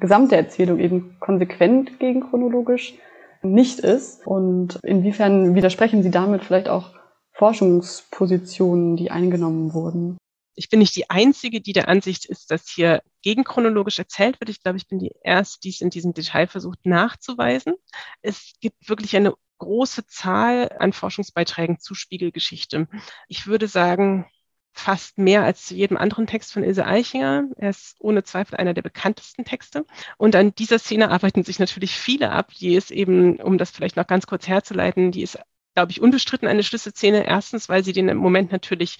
[0.00, 2.94] gesamte Erzählung eben konsequent gegen chronologisch
[3.42, 6.90] nicht ist und inwiefern widersprechen Sie damit vielleicht auch
[7.32, 10.16] Forschungspositionen, die eingenommen wurden?
[10.54, 14.50] Ich bin nicht die Einzige, die der Ansicht ist, dass hier gegenchronologisch erzählt wird.
[14.50, 17.74] Ich glaube, ich bin die Erste, die es in diesem Detail versucht nachzuweisen.
[18.20, 22.88] Es gibt wirklich eine große Zahl an Forschungsbeiträgen zu Spiegelgeschichte.
[23.28, 24.26] Ich würde sagen,
[24.74, 27.44] fast mehr als zu jedem anderen Text von Ilse Eichinger.
[27.56, 29.84] Er ist ohne Zweifel einer der bekanntesten Texte.
[30.16, 33.96] Und an dieser Szene arbeiten sich natürlich viele ab, die ist eben, um das vielleicht
[33.96, 35.38] noch ganz kurz herzuleiten, die ist
[35.74, 37.26] glaube ich, unbestritten eine Schlüsselszene.
[37.26, 38.98] Erstens, weil sie den Moment natürlich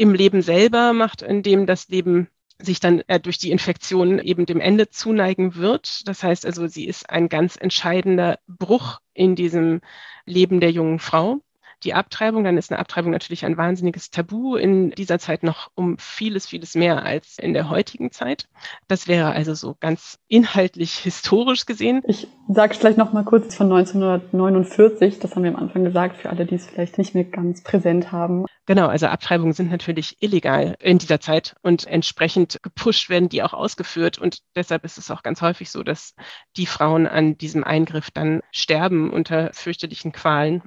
[0.00, 4.46] im Leben selber macht, in dem das Leben sich dann äh, durch die Infektion eben
[4.46, 6.08] dem Ende zuneigen wird.
[6.08, 9.82] Das heißt also, sie ist ein ganz entscheidender Bruch in diesem
[10.24, 11.42] Leben der jungen Frau
[11.84, 15.96] die Abtreibung, dann ist eine Abtreibung natürlich ein wahnsinniges Tabu in dieser Zeit noch um
[15.98, 18.48] vieles, vieles mehr als in der heutigen Zeit.
[18.88, 22.02] Das wäre also so ganz inhaltlich historisch gesehen.
[22.06, 26.30] Ich sage vielleicht noch mal kurz von 1949, das haben wir am Anfang gesagt, für
[26.30, 28.46] alle, die es vielleicht nicht mehr ganz präsent haben.
[28.66, 33.52] Genau, also Abtreibungen sind natürlich illegal in dieser Zeit und entsprechend gepusht werden die auch
[33.52, 36.14] ausgeführt und deshalb ist es auch ganz häufig so, dass
[36.56, 40.62] die Frauen an diesem Eingriff dann sterben unter fürchterlichen Qualen.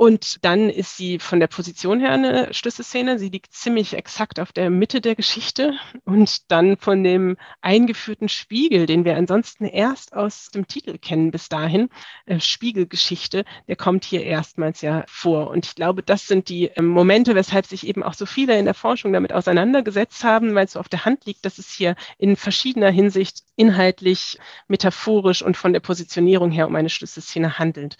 [0.00, 3.18] Und dann ist sie von der Position her eine Schlüsselszene.
[3.18, 5.74] Sie liegt ziemlich exakt auf der Mitte der Geschichte.
[6.06, 11.50] Und dann von dem eingeführten Spiegel, den wir ansonsten erst aus dem Titel kennen bis
[11.50, 11.90] dahin,
[12.24, 15.50] äh, Spiegelgeschichte, der kommt hier erstmals ja vor.
[15.50, 18.64] Und ich glaube, das sind die äh, Momente, weshalb sich eben auch so viele in
[18.64, 21.94] der Forschung damit auseinandergesetzt haben, weil es so auf der Hand liegt, dass es hier
[22.16, 27.98] in verschiedener Hinsicht inhaltlich, metaphorisch und von der Positionierung her um eine Schlüsselszene handelt.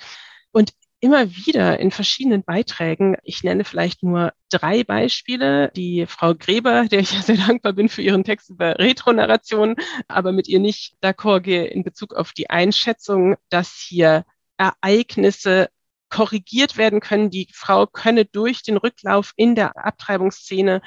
[0.52, 3.16] Und immer wieder in verschiedenen Beiträgen.
[3.22, 5.70] Ich nenne vielleicht nur drei Beispiele.
[5.74, 9.76] Die Frau Gräber, der ich ja sehr dankbar bin für ihren Text über Retronarration,
[10.08, 14.24] aber mit ihr nicht d'accord gehe in Bezug auf die Einschätzung, dass hier
[14.58, 15.70] Ereignisse
[16.10, 17.30] korrigiert werden können.
[17.30, 20.82] Die Frau könne durch den Rücklauf in der Abtreibungsszene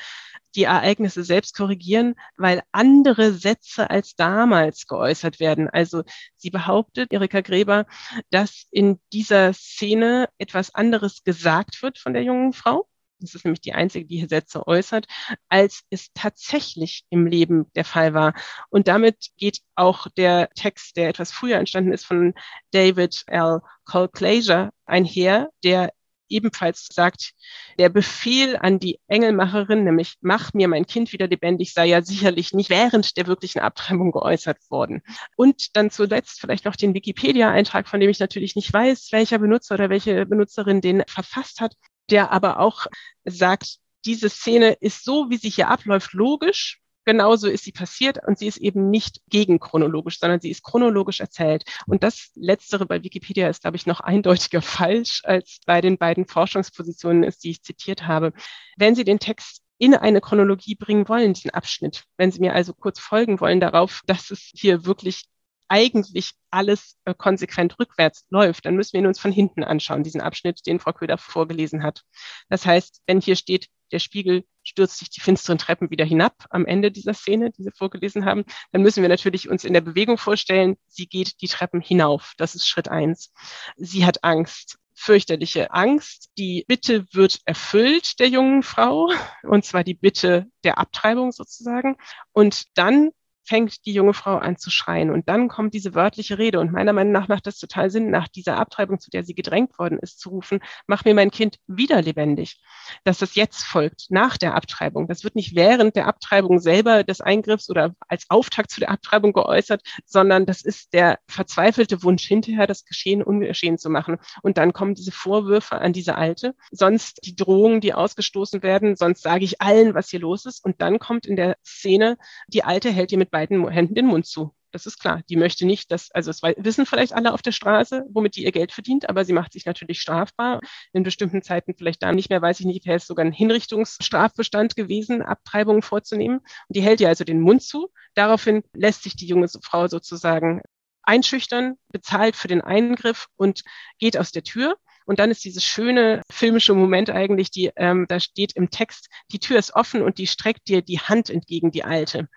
[0.55, 5.69] die Ereignisse selbst korrigieren, weil andere Sätze als damals geäußert werden.
[5.69, 6.03] Also
[6.37, 7.85] sie behauptet, Erika Gräber,
[8.29, 12.87] dass in dieser Szene etwas anderes gesagt wird von der jungen Frau.
[13.19, 15.07] Das ist nämlich die einzige, die hier Sätze äußert,
[15.47, 18.33] als es tatsächlich im Leben der Fall war.
[18.69, 22.33] Und damit geht auch der Text, der etwas früher entstanden ist, von
[22.71, 23.61] David L.
[23.85, 25.93] Colclasure einher, der
[26.33, 27.31] ebenfalls sagt,
[27.79, 32.53] der Befehl an die Engelmacherin, nämlich mach mir mein Kind wieder lebendig, sei ja sicherlich
[32.53, 35.01] nicht während der wirklichen Abtreibung geäußert worden.
[35.35, 39.75] Und dann zuletzt vielleicht noch den Wikipedia-Eintrag, von dem ich natürlich nicht weiß, welcher Benutzer
[39.75, 41.75] oder welche Benutzerin den verfasst hat,
[42.09, 42.87] der aber auch
[43.23, 48.37] sagt, diese Szene ist so, wie sie hier abläuft, logisch genauso ist sie passiert und
[48.37, 51.63] sie ist eben nicht gegenchronologisch, sondern sie ist chronologisch erzählt.
[51.87, 56.25] Und das Letztere bei Wikipedia ist, glaube ich, noch eindeutiger falsch als bei den beiden
[56.25, 58.33] Forschungspositionen ist, die ich zitiert habe.
[58.77, 62.73] Wenn Sie den Text in eine Chronologie bringen wollen, diesen Abschnitt, wenn Sie mir also
[62.73, 65.25] kurz folgen wollen darauf, dass es hier wirklich
[65.73, 70.21] eigentlich alles äh, konsequent rückwärts läuft, dann müssen wir ihn uns von hinten anschauen, diesen
[70.21, 72.03] Abschnitt, den Frau Köder vorgelesen hat.
[72.47, 76.67] Das heißt, wenn hier steht, der Spiegel stürzt sich die finsteren Treppen wieder hinab am
[76.67, 80.19] Ende dieser Szene, die Sie vorgelesen haben, dann müssen wir natürlich uns in der Bewegung
[80.19, 82.33] vorstellen, sie geht die Treppen hinauf.
[82.37, 83.33] Das ist Schritt eins.
[83.75, 86.29] Sie hat Angst fürchterliche Angst.
[86.37, 89.09] Die Bitte wird erfüllt der jungen Frau,
[89.41, 91.97] und zwar die Bitte der Abtreibung sozusagen.
[92.31, 93.09] Und dann
[93.43, 95.09] fängt die junge Frau an zu schreien.
[95.09, 96.59] Und dann kommt diese wörtliche Rede.
[96.59, 99.77] Und meiner Meinung nach macht das total Sinn, nach dieser Abtreibung, zu der sie gedrängt
[99.77, 102.61] worden ist, zu rufen, mach mir mein Kind wieder lebendig.
[103.03, 105.07] Dass das jetzt folgt, nach der Abtreibung.
[105.07, 109.33] Das wird nicht während der Abtreibung selber des Eingriffs oder als Auftakt zu der Abtreibung
[109.33, 114.17] geäußert, sondern das ist der verzweifelte Wunsch hinterher, das Geschehen ungeschehen zu machen.
[114.41, 119.21] Und dann kommen diese Vorwürfe an diese Alte, sonst die Drohungen, die ausgestoßen werden, sonst
[119.21, 120.63] sage ich allen, was hier los ist.
[120.63, 124.25] Und dann kommt in der Szene, die Alte hält ihr mit beiden Händen den Mund
[124.25, 124.53] zu.
[124.71, 125.21] Das ist klar.
[125.29, 128.51] Die möchte nicht, dass, also es wissen vielleicht alle auf der Straße, womit die ihr
[128.51, 130.61] Geld verdient, aber sie macht sich natürlich strafbar.
[130.93, 134.75] In bestimmten Zeiten vielleicht da nicht mehr, weiß ich nicht, wäre es sogar ein Hinrichtungsstrafbestand
[134.75, 136.39] gewesen, Abtreibungen vorzunehmen.
[136.39, 137.89] Und die hält ihr also den Mund zu.
[138.15, 140.61] Daraufhin lässt sich die junge Frau sozusagen
[141.03, 143.63] einschüchtern, bezahlt für den Eingriff und
[143.99, 144.77] geht aus der Tür.
[145.05, 149.39] Und dann ist dieses schöne filmische Moment eigentlich, die ähm, da steht im Text, die
[149.39, 152.29] Tür ist offen und die streckt dir die Hand entgegen die Alte.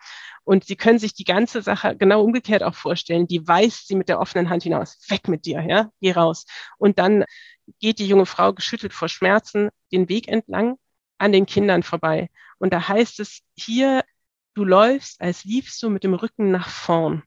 [0.46, 3.26] Und Sie können sich die ganze Sache genau umgekehrt auch vorstellen.
[3.26, 4.96] Die weist sie mit der offenen Hand hinaus.
[5.08, 6.46] Weg mit dir, ja, geh raus.
[6.78, 7.24] Und dann
[7.80, 10.76] geht die junge Frau geschüttelt vor Schmerzen den Weg entlang
[11.18, 12.30] an den Kindern vorbei.
[12.58, 14.04] Und da heißt es hier,
[14.54, 17.24] du läufst, als liefst du mit dem Rücken nach vorn.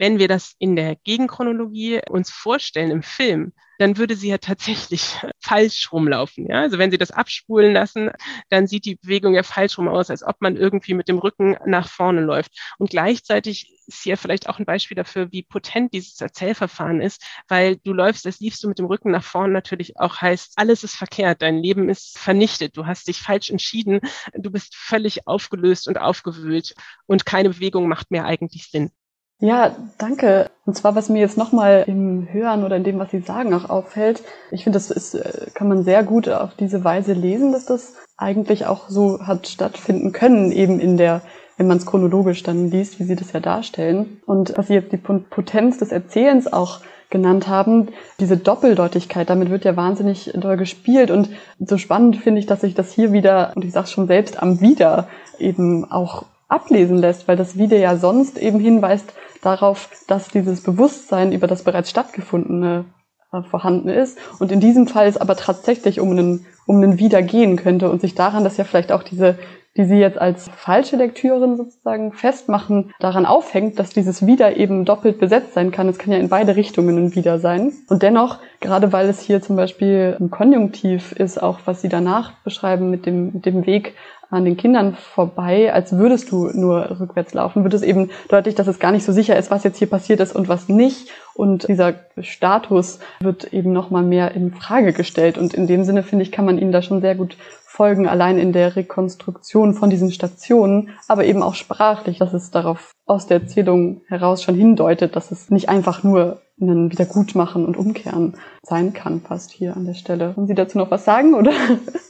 [0.00, 5.18] Wenn wir das in der Gegenchronologie uns vorstellen im Film, dann würde sie ja tatsächlich
[5.40, 6.46] falsch rumlaufen.
[6.46, 6.62] Ja?
[6.62, 8.10] Also wenn Sie das abspulen lassen,
[8.48, 11.54] dann sieht die Bewegung ja falsch rum aus, als ob man irgendwie mit dem Rücken
[11.66, 12.58] nach vorne läuft.
[12.78, 17.76] Und gleichzeitig ist hier vielleicht auch ein Beispiel dafür, wie potent dieses Erzählverfahren ist, weil
[17.76, 20.96] du läufst, als liefst du mit dem Rücken nach vorne natürlich auch heißt, alles ist
[20.96, 24.00] verkehrt, dein Leben ist vernichtet, du hast dich falsch entschieden,
[24.32, 28.90] du bist völlig aufgelöst und aufgewühlt und keine Bewegung macht mehr eigentlich Sinn.
[29.40, 30.50] Ja, danke.
[30.66, 33.70] Und zwar, was mir jetzt nochmal im Hören oder in dem, was Sie sagen, auch
[33.70, 37.64] auffällt, ich finde, das ist, äh, kann man sehr gut auf diese Weise lesen, dass
[37.64, 41.22] das eigentlich auch so hat stattfinden können, eben in der,
[41.56, 44.20] wenn man es chronologisch dann liest, wie Sie das ja darstellen.
[44.26, 47.88] Und was Sie jetzt die Potenz des Erzählens auch genannt haben,
[48.20, 52.74] diese Doppeldeutigkeit, damit wird ja wahnsinnig doll gespielt und so spannend finde ich, dass sich
[52.74, 57.36] das hier wieder, und ich sage schon selbst am Wieder, eben auch ablesen lässt, weil
[57.36, 62.84] das Wieder ja sonst eben hinweist darauf, dass dieses Bewusstsein über das bereits stattgefundene
[63.32, 67.22] äh, vorhanden ist und in diesem Fall es aber tatsächlich um einen, um einen Wieder
[67.22, 69.38] gehen könnte und sich daran, dass ja vielleicht auch diese,
[69.76, 75.20] die sie jetzt als falsche Lektürin sozusagen festmachen, daran aufhängt, dass dieses Wieder eben doppelt
[75.20, 75.88] besetzt sein kann.
[75.88, 77.72] Es kann ja in beide Richtungen ein Wieder sein.
[77.88, 82.32] Und dennoch, gerade weil es hier zum Beispiel ein Konjunktiv ist, auch was sie danach
[82.42, 83.94] beschreiben mit dem, mit dem Weg
[84.30, 88.68] an den Kindern vorbei, als würdest du nur rückwärts laufen, wird es eben deutlich, dass
[88.68, 91.10] es gar nicht so sicher ist, was jetzt hier passiert ist und was nicht.
[91.34, 95.36] Und dieser Status wird eben nochmal mehr in Frage gestellt.
[95.36, 98.38] Und in dem Sinne, finde ich, kann man ihnen da schon sehr gut folgen, allein
[98.38, 103.40] in der Rekonstruktion von diesen Stationen, aber eben auch sprachlich, dass es darauf aus der
[103.40, 109.22] Erzählung heraus schon hindeutet, dass es nicht einfach nur ein Wiedergutmachen und Umkehren sein kann,
[109.22, 110.36] fast hier an der Stelle.
[110.36, 111.52] Wollen Sie dazu noch was sagen, oder?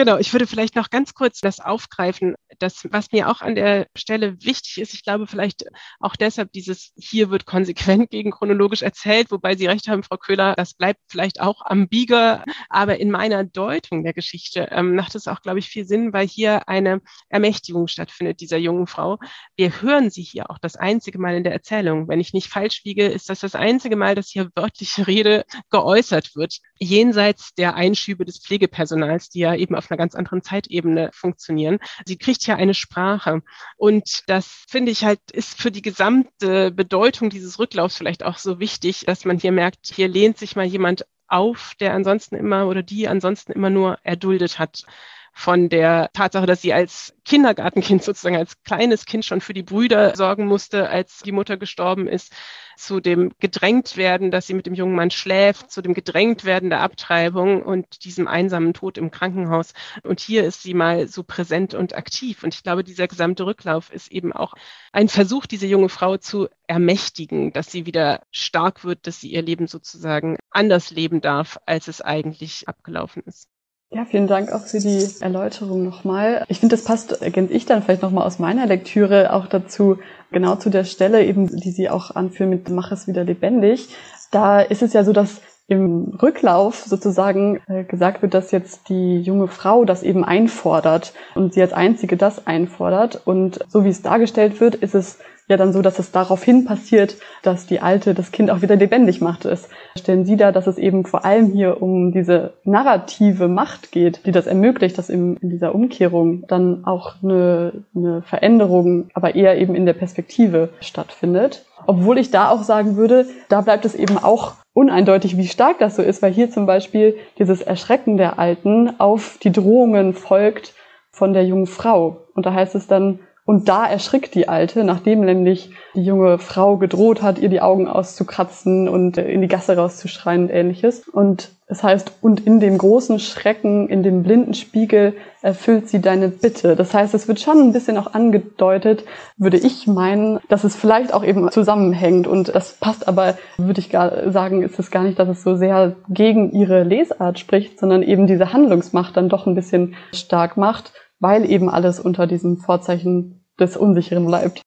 [0.00, 3.86] Genau, ich würde vielleicht noch ganz kurz das aufgreifen, das, was mir auch an der
[3.96, 4.94] Stelle wichtig ist.
[4.94, 5.64] Ich glaube vielleicht
[5.98, 10.54] auch deshalb dieses hier wird konsequent gegen chronologisch erzählt, wobei Sie recht haben, Frau Köhler,
[10.56, 15.26] das bleibt vielleicht auch am Bieger, aber in meiner Deutung der Geschichte ähm, macht es
[15.26, 19.18] auch, glaube ich, viel Sinn, weil hier eine Ermächtigung stattfindet dieser jungen Frau.
[19.56, 22.08] Wir hören sie hier auch das einzige Mal in der Erzählung.
[22.08, 26.36] Wenn ich nicht falsch liege, ist das das einzige Mal, dass hier wörtliche Rede geäußert
[26.36, 31.78] wird, jenseits der Einschübe des Pflegepersonals, die ja eben auf einer ganz anderen Zeitebene funktionieren.
[32.04, 33.42] Sie kriegt ja eine Sprache.
[33.76, 38.60] Und das finde ich halt, ist für die gesamte Bedeutung dieses Rücklaufs vielleicht auch so
[38.60, 42.82] wichtig, dass man hier merkt, hier lehnt sich mal jemand auf, der ansonsten immer oder
[42.82, 44.84] die ansonsten immer nur erduldet hat
[45.32, 50.14] von der Tatsache, dass sie als Kindergartenkind sozusagen als kleines Kind schon für die Brüder
[50.16, 52.34] sorgen musste, als die Mutter gestorben ist,
[52.76, 56.70] zu dem gedrängt werden, dass sie mit dem jungen Mann schläft, zu dem gedrängt werden
[56.70, 59.74] der Abtreibung und diesem einsamen Tod im Krankenhaus.
[60.02, 62.42] Und hier ist sie mal so präsent und aktiv.
[62.42, 64.54] Und ich glaube, dieser gesamte Rücklauf ist eben auch
[64.92, 69.42] ein Versuch, diese junge Frau zu ermächtigen, dass sie wieder stark wird, dass sie ihr
[69.42, 73.48] Leben sozusagen anders leben darf, als es eigentlich abgelaufen ist.
[73.92, 76.44] Ja, vielen Dank auch für die Erläuterung nochmal.
[76.48, 79.98] Ich finde, das passt, ergänze ich dann vielleicht nochmal aus meiner Lektüre auch dazu,
[80.30, 83.88] genau zu der Stelle eben, die Sie auch anführen mit Mach es wieder lebendig.
[84.30, 89.20] Da ist es ja so, dass im Rücklauf sozusagen äh, gesagt wird, dass jetzt die
[89.22, 93.22] junge Frau das eben einfordert und sie als einzige das einfordert.
[93.24, 95.18] Und so wie es dargestellt wird, ist es
[95.50, 99.20] ja dann so, dass es daraufhin passiert, dass die Alte das Kind auch wieder lebendig
[99.20, 99.68] macht ist.
[99.98, 104.32] Stellen Sie da, dass es eben vor allem hier um diese narrative Macht geht, die
[104.32, 109.74] das ermöglicht, dass in, in dieser Umkehrung dann auch eine, eine Veränderung, aber eher eben
[109.74, 111.66] in der Perspektive stattfindet.
[111.86, 115.96] Obwohl ich da auch sagen würde, da bleibt es eben auch uneindeutig, wie stark das
[115.96, 120.74] so ist, weil hier zum Beispiel dieses Erschrecken der Alten auf die Drohungen folgt
[121.10, 122.26] von der jungen Frau.
[122.34, 126.76] Und da heißt es dann, und da erschrickt die Alte, nachdem nämlich die junge Frau
[126.76, 131.08] gedroht hat, ihr die Augen auszukratzen und in die Gasse rauszuschreien und ähnliches.
[131.08, 136.28] Und es heißt, und in dem großen Schrecken, in dem blinden Spiegel erfüllt sie deine
[136.28, 136.76] Bitte.
[136.76, 139.04] Das heißt, es wird schon ein bisschen auch angedeutet,
[139.36, 142.26] würde ich meinen, dass es vielleicht auch eben zusammenhängt.
[142.26, 145.54] Und das passt aber, würde ich gar sagen, ist es gar nicht, dass es so
[145.54, 150.92] sehr gegen ihre Lesart spricht, sondern eben diese Handlungsmacht dann doch ein bisschen stark macht,
[151.20, 154.62] weil eben alles unter diesem Vorzeichen des Unsicheren bleibt.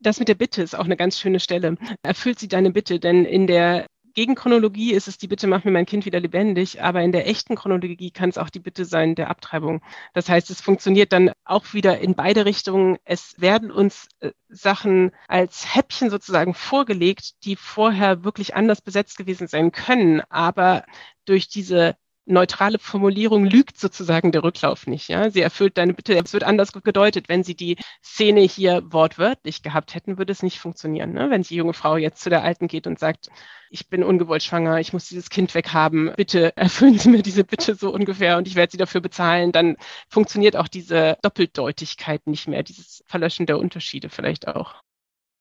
[0.00, 1.76] Das mit der Bitte ist auch eine ganz schöne Stelle.
[2.02, 5.86] Erfüllt sie deine Bitte, denn in der Gegenchronologie ist es die Bitte, mach mir mein
[5.86, 9.30] Kind wieder lebendig, aber in der echten Chronologie kann es auch die Bitte sein der
[9.30, 9.80] Abtreibung.
[10.12, 12.96] Das heißt, es funktioniert dann auch wieder in beide Richtungen.
[13.04, 19.46] Es werden uns äh, Sachen als Häppchen sozusagen vorgelegt, die vorher wirklich anders besetzt gewesen
[19.46, 20.84] sein können, aber
[21.24, 21.94] durch diese
[22.28, 25.08] neutrale Formulierung lügt sozusagen der Rücklauf nicht.
[25.08, 25.30] Ja?
[25.30, 26.14] Sie erfüllt deine Bitte.
[26.14, 27.28] Es wird anders gedeutet.
[27.28, 31.12] Wenn Sie die Szene hier wortwörtlich gehabt hätten, würde es nicht funktionieren.
[31.12, 31.30] Ne?
[31.30, 33.28] Wenn die junge Frau jetzt zu der Alten geht und sagt,
[33.70, 37.74] ich bin ungewollt schwanger, ich muss dieses Kind weghaben, bitte erfüllen Sie mir diese Bitte
[37.74, 39.76] so ungefähr und ich werde Sie dafür bezahlen, dann
[40.08, 44.82] funktioniert auch diese Doppeldeutigkeit nicht mehr, dieses Verlöschen der Unterschiede vielleicht auch.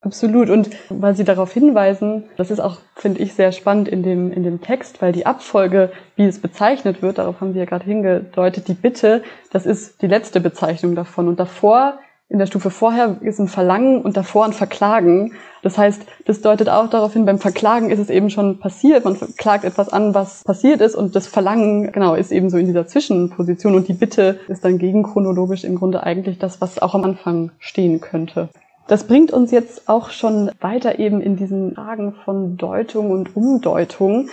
[0.02, 0.50] Absolut.
[0.50, 4.44] Und weil Sie darauf hinweisen, das ist auch, finde ich, sehr spannend in dem, in
[4.44, 8.68] dem Text, weil die Abfolge, wie es bezeichnet wird, darauf haben Sie ja gerade hingedeutet,
[8.68, 11.28] die Bitte, das ist die letzte Bezeichnung davon.
[11.28, 11.98] Und davor,
[12.30, 15.34] in der Stufe vorher, ist ein Verlangen und davor ein Verklagen.
[15.64, 19.04] Das heißt, das deutet auch darauf hin, beim Verklagen ist es eben schon passiert.
[19.04, 22.68] Man klagt etwas an, was passiert ist und das Verlangen, genau, ist eben so in
[22.68, 27.04] dieser Zwischenposition und die Bitte ist dann gegenchronologisch im Grunde eigentlich das, was auch am
[27.04, 28.50] Anfang stehen könnte.
[28.88, 34.30] Das bringt uns jetzt auch schon weiter eben in diesen Fragen von Deutung und Umdeutung.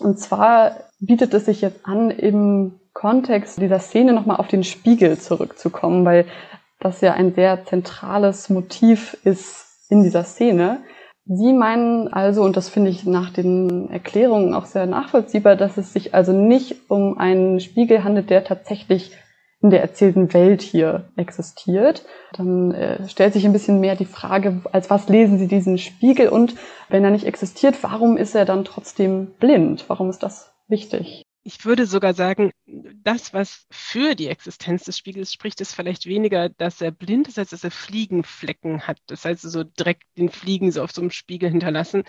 [0.00, 5.18] Und zwar bietet es sich jetzt an, im Kontext dieser Szene nochmal auf den Spiegel
[5.18, 6.26] zurückzukommen, weil
[6.80, 10.78] das ja ein sehr zentrales Motiv ist in dieser Szene.
[11.26, 15.92] Sie meinen also, und das finde ich nach den Erklärungen auch sehr nachvollziehbar, dass es
[15.92, 19.12] sich also nicht um einen Spiegel handelt, der tatsächlich
[19.64, 22.04] in der erzählten Welt hier existiert.
[22.34, 26.28] Dann äh, stellt sich ein bisschen mehr die Frage, als was lesen Sie diesen Spiegel
[26.28, 26.54] und
[26.90, 29.86] wenn er nicht existiert, warum ist er dann trotzdem blind?
[29.88, 31.22] Warum ist das wichtig?
[31.44, 32.52] Ich würde sogar sagen,
[33.02, 37.38] das, was für die Existenz des Spiegels spricht, ist vielleicht weniger, dass er blind ist,
[37.38, 38.98] als dass er Fliegenflecken hat.
[39.06, 42.04] Das heißt, so direkt den Fliegen so auf so einem Spiegel hinterlassen.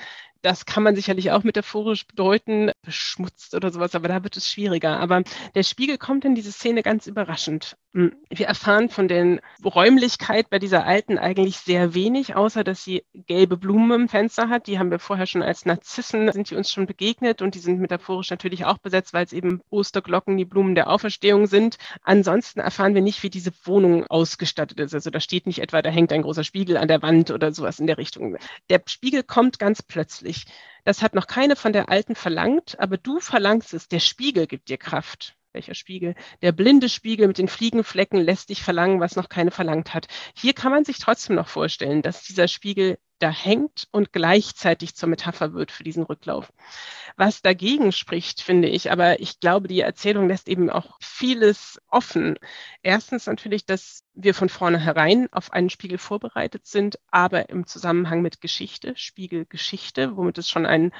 [0.46, 5.00] Das kann man sicherlich auch metaphorisch bedeuten, beschmutzt oder sowas, aber da wird es schwieriger.
[5.00, 5.24] Aber
[5.56, 7.76] der Spiegel kommt in diese Szene ganz überraschend.
[7.94, 13.06] Hm, wir erfahren von den Räumlichkeit bei dieser alten eigentlich sehr wenig, außer dass sie
[13.14, 14.68] gelbe Blumen im Fenster hat.
[14.68, 17.80] Die haben wir vorher schon als Narzissen, sind die uns schon begegnet und die sind
[17.80, 21.78] metaphorisch natürlich auch besetzt, weil es eben Osterglocken, die Blumen der Auferstehung sind.
[22.04, 24.94] Ansonsten erfahren wir nicht, wie diese Wohnung ausgestattet ist.
[24.94, 27.80] Also da steht nicht etwa, da hängt ein großer Spiegel an der Wand oder sowas
[27.80, 28.38] in der Richtung.
[28.70, 30.54] Der Spiegel kommt ganz plötzlich wichtig.
[30.84, 33.88] Das hat noch keine von der Alten verlangt, aber du verlangst es.
[33.88, 35.36] Der Spiegel gibt dir Kraft.
[35.56, 36.16] Welcher Spiegel?
[36.42, 40.08] Der blinde Spiegel mit den Fliegenflecken lässt dich verlangen, was noch keine verlangt hat.
[40.36, 45.08] Hier kann man sich trotzdem noch vorstellen, dass dieser Spiegel da hängt und gleichzeitig zur
[45.08, 46.52] Metapher wird für diesen Rücklauf.
[47.16, 52.38] Was dagegen spricht, finde ich, aber ich glaube, die Erzählung lässt eben auch vieles offen.
[52.84, 58.42] Erstens natürlich, dass wir von vornherein auf einen Spiegel vorbereitet sind, aber im Zusammenhang mit
[58.42, 60.92] Geschichte, Spiegelgeschichte, womit es schon ein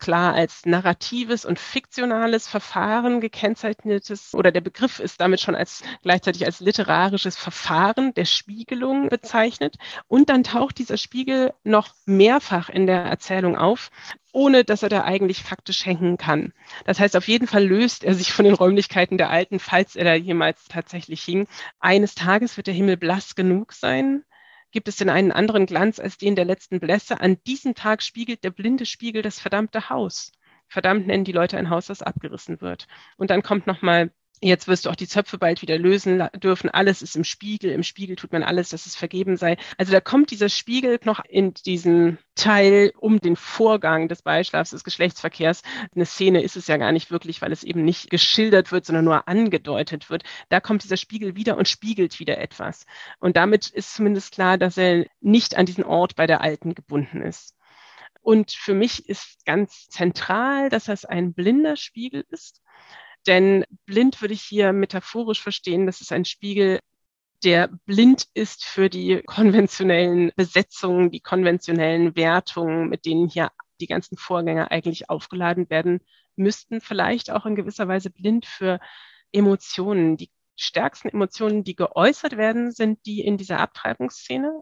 [0.00, 6.44] klar als narratives und fiktionales Verfahren gekennzeichnetes oder der Begriff ist damit schon als gleichzeitig
[6.46, 9.76] als literarisches Verfahren der Spiegelung bezeichnet.
[10.08, 13.90] Und dann taucht dieser Spiegel noch mehrfach in der Erzählung auf,
[14.32, 16.52] ohne dass er da eigentlich faktisch hängen kann.
[16.84, 20.04] Das heißt, auf jeden Fall löst er sich von den Räumlichkeiten der Alten, falls er
[20.04, 21.46] da jemals tatsächlich hing.
[21.78, 24.24] Eines Tages wird der Himmel blass genug sein,
[24.70, 27.20] gibt es denn einen anderen Glanz als den der letzten Blässe?
[27.20, 30.32] An diesem Tag spiegelt der blinde Spiegel das verdammte Haus.
[30.68, 32.86] Verdammt nennen die Leute ein Haus, das abgerissen wird.
[33.16, 34.12] Und dann kommt nochmal
[34.42, 36.70] Jetzt wirst du auch die Zöpfe bald wieder lösen dürfen.
[36.70, 37.72] Alles ist im Spiegel.
[37.72, 39.58] Im Spiegel tut man alles, dass es vergeben sei.
[39.76, 44.82] Also da kommt dieser Spiegel noch in diesen Teil um den Vorgang des Beischlafs, des
[44.82, 45.60] Geschlechtsverkehrs.
[45.94, 49.04] Eine Szene ist es ja gar nicht wirklich, weil es eben nicht geschildert wird, sondern
[49.04, 50.22] nur angedeutet wird.
[50.48, 52.86] Da kommt dieser Spiegel wieder und spiegelt wieder etwas.
[53.18, 57.20] Und damit ist zumindest klar, dass er nicht an diesen Ort bei der Alten gebunden
[57.20, 57.54] ist.
[58.22, 62.59] Und für mich ist ganz zentral, dass das ein blinder Spiegel ist
[63.26, 66.80] denn blind würde ich hier metaphorisch verstehen, das ist ein Spiegel,
[67.44, 73.50] der blind ist für die konventionellen Besetzungen, die konventionellen Wertungen, mit denen hier
[73.80, 76.00] die ganzen Vorgänge eigentlich aufgeladen werden
[76.36, 76.80] müssten.
[76.80, 78.78] Vielleicht auch in gewisser Weise blind für
[79.32, 80.16] Emotionen.
[80.18, 84.60] Die stärksten Emotionen, die geäußert werden, sind die in dieser Abtreibungsszene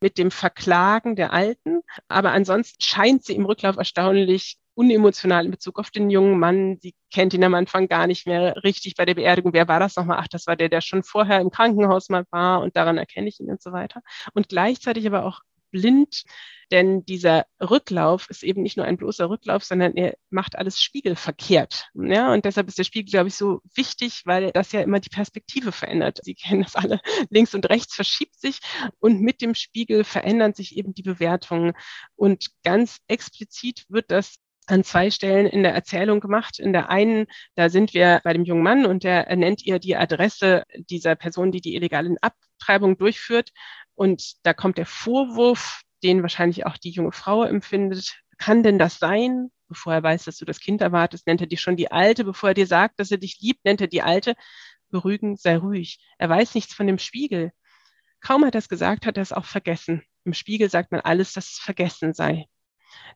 [0.00, 1.82] mit dem Verklagen der Alten.
[2.08, 6.78] Aber ansonsten scheint sie im Rücklauf erstaunlich unemotional in Bezug auf den jungen Mann.
[6.80, 9.52] Sie kennt ihn am Anfang gar nicht mehr richtig bei der Beerdigung.
[9.52, 10.18] Wer war das nochmal?
[10.20, 13.40] Ach, das war der, der schon vorher im Krankenhaus mal war und daran erkenne ich
[13.40, 14.02] ihn und so weiter.
[14.34, 16.22] Und gleichzeitig aber auch blind,
[16.70, 21.88] denn dieser Rücklauf ist eben nicht nur ein bloßer Rücklauf, sondern er macht alles spiegelverkehrt.
[21.94, 25.08] Ja, und deshalb ist der Spiegel, glaube ich, so wichtig, weil das ja immer die
[25.10, 26.20] Perspektive verändert.
[26.22, 27.00] Sie kennen das alle.
[27.30, 28.60] Links und rechts verschiebt sich
[29.00, 31.72] und mit dem Spiegel verändern sich eben die Bewertungen.
[32.16, 34.36] Und ganz explizit wird das
[34.68, 36.58] an zwei Stellen in der Erzählung gemacht.
[36.58, 39.96] In der einen, da sind wir bei dem jungen Mann und der nennt ihr die
[39.96, 43.50] Adresse dieser Person, die die illegale Abtreibung durchführt.
[43.94, 48.20] Und da kommt der Vorwurf, den wahrscheinlich auch die junge Frau empfindet.
[48.36, 49.50] Kann denn das sein?
[49.68, 52.24] Bevor er weiß, dass du das Kind erwartest, nennt er dich schon die Alte.
[52.24, 54.34] Bevor er dir sagt, dass er dich liebt, nennt er die Alte.
[54.90, 55.98] Beruhigen, sei ruhig.
[56.18, 57.52] Er weiß nichts von dem Spiegel.
[58.20, 60.02] Kaum hat er es gesagt, hat er es auch vergessen.
[60.24, 62.46] Im Spiegel sagt man alles, dass es vergessen sei.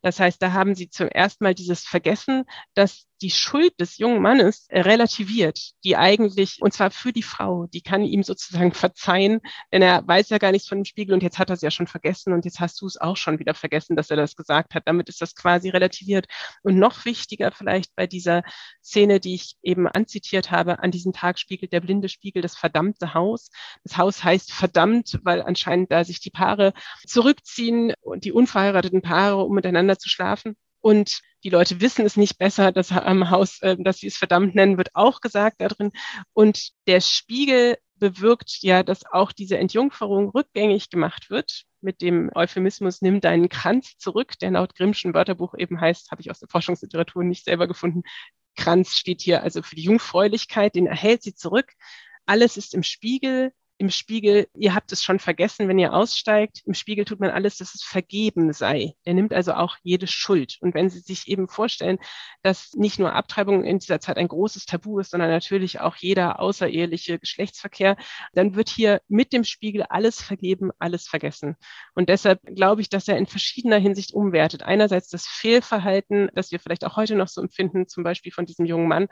[0.03, 4.21] Das heißt, da haben sie zum ersten Mal dieses Vergessen, dass die Schuld des jungen
[4.21, 9.41] Mannes relativiert, die eigentlich, und zwar für die Frau, die kann ihm sozusagen verzeihen,
[9.73, 11.71] denn er weiß ja gar nichts von dem Spiegel und jetzt hat er es ja
[11.71, 14.75] schon vergessen und jetzt hast du es auch schon wieder vergessen, dass er das gesagt
[14.75, 14.83] hat.
[14.87, 16.27] Damit ist das quasi relativiert.
[16.63, 18.43] Und noch wichtiger vielleicht bei dieser
[18.83, 23.15] Szene, die ich eben anzitiert habe, an diesem Tag spiegelt der blinde Spiegel das verdammte
[23.15, 23.51] Haus.
[23.85, 26.73] Das Haus heißt verdammt, weil anscheinend da sich die Paare
[27.07, 30.57] zurückziehen und die unverheirateten Paare, um miteinander zu schlafen.
[30.81, 34.55] Und die Leute wissen es nicht besser, das am Haus, äh, dass sie es verdammt
[34.55, 35.93] nennen, wird auch gesagt da drin.
[36.33, 41.65] Und der Spiegel bewirkt ja, dass auch diese Entjungferung rückgängig gemacht wird.
[41.81, 46.31] Mit dem Euphemismus nimm deinen Kranz zurück, der laut Grimmschen Wörterbuch eben heißt, habe ich
[46.31, 48.03] aus der Forschungsliteratur nicht selber gefunden.
[48.57, 51.73] Kranz steht hier also für die Jungfräulichkeit, den erhält sie zurück.
[52.27, 53.53] Alles ist im Spiegel,
[53.83, 57.59] im Spiegel, ihr habt es schon vergessen, wenn ihr aussteigt, im Spiegel tut man alles,
[57.59, 58.95] dass es vergeben sei.
[59.03, 60.59] Er nimmt also auch jede Schuld.
[60.61, 61.99] Und wenn Sie sich eben vorstellen,
[62.45, 66.39] dass nicht nur Abtreibung in dieser Zeit ein großes Tabu ist, sondern natürlich auch jeder
[66.39, 67.97] außereheliche Geschlechtsverkehr,
[68.35, 71.57] dann wird hier mit dem Spiegel alles vergeben, alles vergessen.
[71.97, 74.63] Und deshalb glaube ich, dass er in verschiedener Hinsicht umwertet.
[74.63, 78.65] Einerseits das Fehlverhalten, das wir vielleicht auch heute noch so empfinden, zum Beispiel von diesem
[78.65, 79.09] jungen Mann,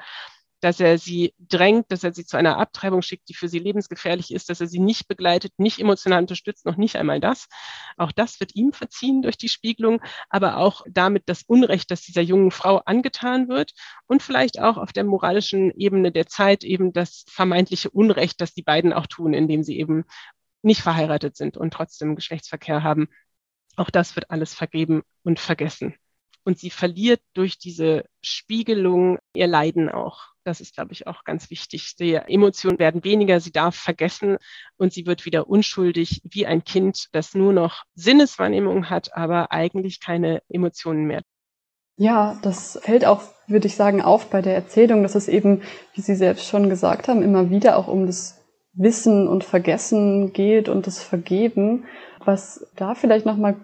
[0.61, 4.33] dass er sie drängt, dass er sie zu einer Abtreibung schickt, die für sie lebensgefährlich
[4.33, 7.49] ist, dass er sie nicht begleitet, nicht emotional unterstützt, noch nicht einmal das.
[7.97, 12.23] Auch das wird ihm verziehen durch die Spiegelung, aber auch damit das Unrecht, das dieser
[12.23, 13.73] jungen Frau angetan wird
[14.07, 18.63] und vielleicht auch auf der moralischen Ebene der Zeit eben das vermeintliche Unrecht, das die
[18.63, 20.05] beiden auch tun, indem sie eben
[20.63, 23.09] nicht verheiratet sind und trotzdem Geschlechtsverkehr haben.
[23.77, 25.95] Auch das wird alles vergeben und vergessen.
[26.45, 30.30] Und sie verliert durch diese Spiegelung ihr Leiden auch.
[30.45, 31.97] Das ist, glaube ich, auch ganz wichtig.
[31.97, 34.39] Die Emotionen werden weniger, sie darf vergessen
[34.77, 40.01] und sie wird wieder unschuldig wie ein Kind, das nur noch Sinneswahrnehmung hat, aber eigentlich
[40.01, 41.23] keine Emotionen mehr.
[41.97, 45.61] Ja, das fällt auch, würde ich sagen, auf bei der Erzählung, dass es eben,
[45.95, 48.41] wie Sie selbst schon gesagt haben, immer wieder auch um das
[48.73, 51.85] Wissen und Vergessen geht und das Vergeben.
[52.25, 53.57] Was da vielleicht nochmal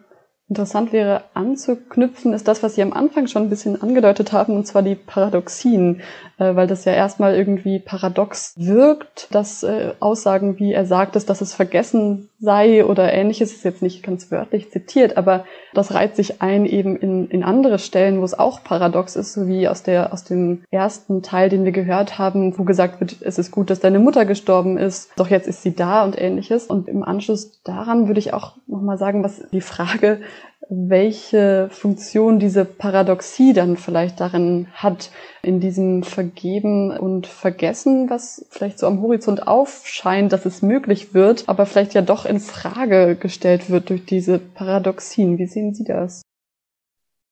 [0.48, 4.64] Interessant wäre anzuknüpfen, ist das, was Sie am Anfang schon ein bisschen angedeutet haben, und
[4.64, 6.02] zwar die Paradoxien,
[6.38, 11.30] äh, weil das ja erstmal irgendwie paradox wirkt, dass äh, Aussagen, wie er sagt, ist,
[11.30, 16.16] dass es vergessen sei oder ähnliches, ist jetzt nicht ganz wörtlich zitiert, aber das reiht
[16.16, 19.82] sich ein eben in, in andere Stellen, wo es auch paradox ist, so wie aus,
[19.82, 23.70] der, aus dem ersten Teil, den wir gehört haben, wo gesagt wird, es ist gut,
[23.70, 26.66] dass deine Mutter gestorben ist, doch jetzt ist sie da und ähnliches.
[26.66, 30.20] Und im Anschluss daran würde ich auch nochmal sagen, was die Frage,
[30.68, 35.10] welche Funktion diese Paradoxie dann vielleicht darin hat,
[35.42, 41.44] in diesem Vergeben und Vergessen, was vielleicht so am Horizont aufscheint, dass es möglich wird,
[41.46, 45.38] aber vielleicht ja doch in Frage gestellt wird durch diese Paradoxien.
[45.38, 46.22] Wie sehen Sie das?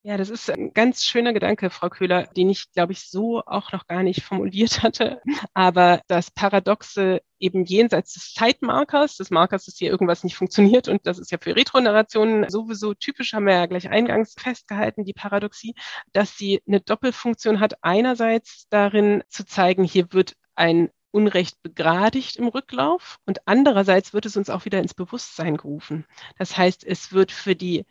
[0.07, 3.73] Ja, das ist ein ganz schöner Gedanke, Frau Köhler, den ich, glaube ich, so auch
[3.73, 5.23] noch gar nicht formuliert hatte.
[5.55, 11.07] Aber das Paradoxe eben jenseits des Zeitmarkers, des Markers, dass hier irgendwas nicht funktioniert und
[11.07, 15.75] das ist ja für Retronarrationen sowieso typisch, haben wir ja gleich eingangs festgehalten, die Paradoxie,
[16.13, 17.83] dass sie eine Doppelfunktion hat.
[17.83, 24.37] Einerseits darin zu zeigen, hier wird ein Unrecht begradigt im Rücklauf und andererseits wird es
[24.37, 26.05] uns auch wieder ins Bewusstsein gerufen.
[26.39, 27.87] Das heißt, es wird für die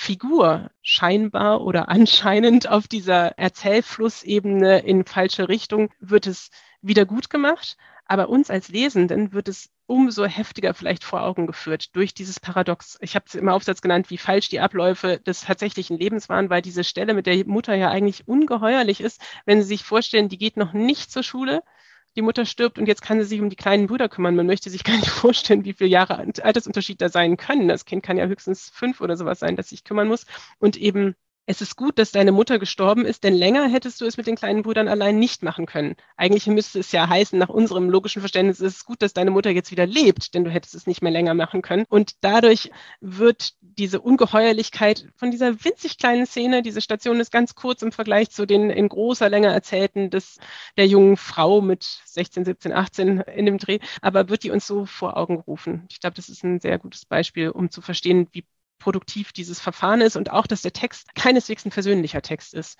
[0.00, 7.76] Figur scheinbar oder anscheinend auf dieser Erzählflussebene in falsche Richtung wird es wieder gut gemacht.
[8.06, 12.96] Aber uns als Lesenden wird es umso heftiger vielleicht vor Augen geführt durch dieses Paradox.
[13.02, 16.62] Ich habe es im Aufsatz genannt, wie falsch die Abläufe des tatsächlichen Lebens waren, weil
[16.62, 20.56] diese Stelle mit der Mutter ja eigentlich ungeheuerlich ist, wenn Sie sich vorstellen, die geht
[20.56, 21.62] noch nicht zur Schule,
[22.16, 24.36] die Mutter stirbt und jetzt kann sie sich um die kleinen Brüder kümmern.
[24.36, 27.68] Man möchte sich gar nicht vorstellen, wie viele Jahre Altersunterschied da sein können.
[27.68, 30.26] Das Kind kann ja höchstens fünf oder sowas sein, das sich kümmern muss.
[30.58, 31.14] Und eben
[31.46, 34.36] es ist gut, dass deine Mutter gestorben ist, denn länger hättest du es mit den
[34.36, 35.96] kleinen Brüdern allein nicht machen können.
[36.16, 39.50] Eigentlich müsste es ja heißen, nach unserem logischen Verständnis ist es gut, dass deine Mutter
[39.50, 41.86] jetzt wieder lebt, denn du hättest es nicht mehr länger machen können.
[41.88, 42.70] Und dadurch
[43.00, 48.30] wird diese Ungeheuerlichkeit von dieser winzig kleinen Szene, diese Station ist ganz kurz im Vergleich
[48.30, 50.38] zu den in großer Länge erzählten des,
[50.76, 54.86] der jungen Frau mit 16, 17, 18 in dem Dreh, aber wird die uns so
[54.86, 55.86] vor Augen gerufen.
[55.90, 58.44] Ich glaube, das ist ein sehr gutes Beispiel, um zu verstehen, wie
[58.80, 62.76] produktiv dieses Verfahren ist und auch, dass der Text keineswegs ein versöhnlicher Text ist.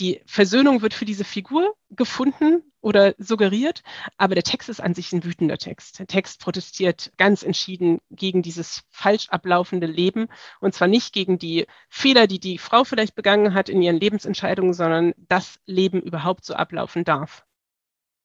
[0.00, 3.84] Die Versöhnung wird für diese Figur gefunden oder suggeriert,
[4.16, 6.00] aber der Text ist an sich ein wütender Text.
[6.00, 10.26] Der Text protestiert ganz entschieden gegen dieses falsch ablaufende Leben
[10.58, 14.74] und zwar nicht gegen die Fehler, die die Frau vielleicht begangen hat in ihren Lebensentscheidungen,
[14.74, 17.43] sondern das Leben überhaupt so ablaufen darf.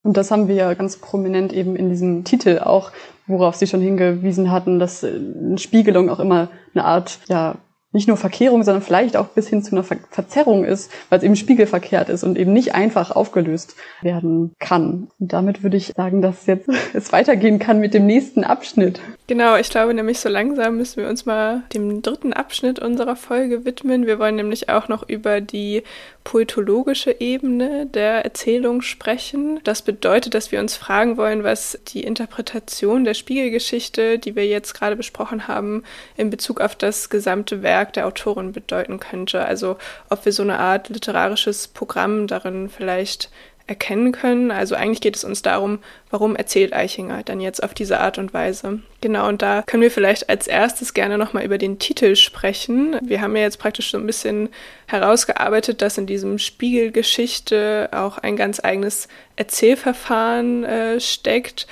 [0.03, 2.91] Und das haben wir ja ganz prominent eben in diesem Titel auch,
[3.27, 7.55] worauf Sie schon hingewiesen hatten, dass eine Spiegelung auch immer eine Art ja,
[7.91, 11.23] nicht nur Verkehrung, sondern vielleicht auch bis hin zu einer Ver Verzerrung ist, weil es
[11.23, 15.09] eben spiegelverkehrt ist und eben nicht einfach aufgelöst werden kann.
[15.19, 19.01] Und damit würde ich sagen, dass jetzt es weitergehen kann mit dem nächsten Abschnitt.
[19.29, 23.63] Genau, ich glaube nämlich so langsam müssen wir uns mal dem dritten Abschnitt unserer Folge
[23.63, 24.07] widmen.
[24.07, 25.83] Wir wollen nämlich auch noch über die
[26.23, 29.59] poetologische Ebene der Erzählung sprechen.
[29.63, 34.73] Das bedeutet, dass wir uns fragen wollen, was die Interpretation der Spiegelgeschichte, die wir jetzt
[34.73, 35.83] gerade besprochen haben,
[36.17, 39.45] in Bezug auf das gesamte Werk der Autorin bedeuten könnte.
[39.45, 39.77] Also
[40.09, 43.29] ob wir so eine Art literarisches Programm darin vielleicht
[43.69, 44.51] erkennen können.
[44.51, 48.33] Also eigentlich geht es uns darum, warum erzählt Eichinger dann jetzt auf diese Art und
[48.33, 48.79] Weise.
[49.01, 52.97] Genau, und da können wir vielleicht als erstes gerne nochmal über den Titel sprechen.
[53.01, 54.49] Wir haben ja jetzt praktisch so ein bisschen
[54.87, 61.67] herausgearbeitet, dass in diesem Spiegelgeschichte auch ein ganz eigenes Erzählverfahren äh, steckt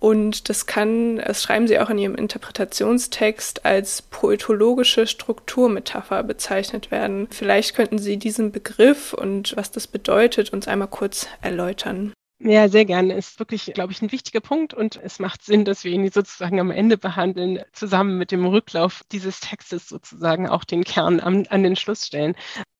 [0.00, 7.28] Und das kann, das schreiben Sie auch in Ihrem Interpretationstext, als poetologische Strukturmetapher bezeichnet werden.
[7.30, 12.14] Vielleicht könnten Sie diesen Begriff und was das bedeutet uns einmal kurz erläutern.
[12.42, 13.14] Ja, sehr gerne.
[13.14, 16.58] Ist wirklich, glaube ich, ein wichtiger Punkt und es macht Sinn, dass wir ihn sozusagen
[16.58, 21.62] am Ende behandeln, zusammen mit dem Rücklauf dieses Textes sozusagen auch den Kern an, an
[21.62, 22.34] den Schluss stellen.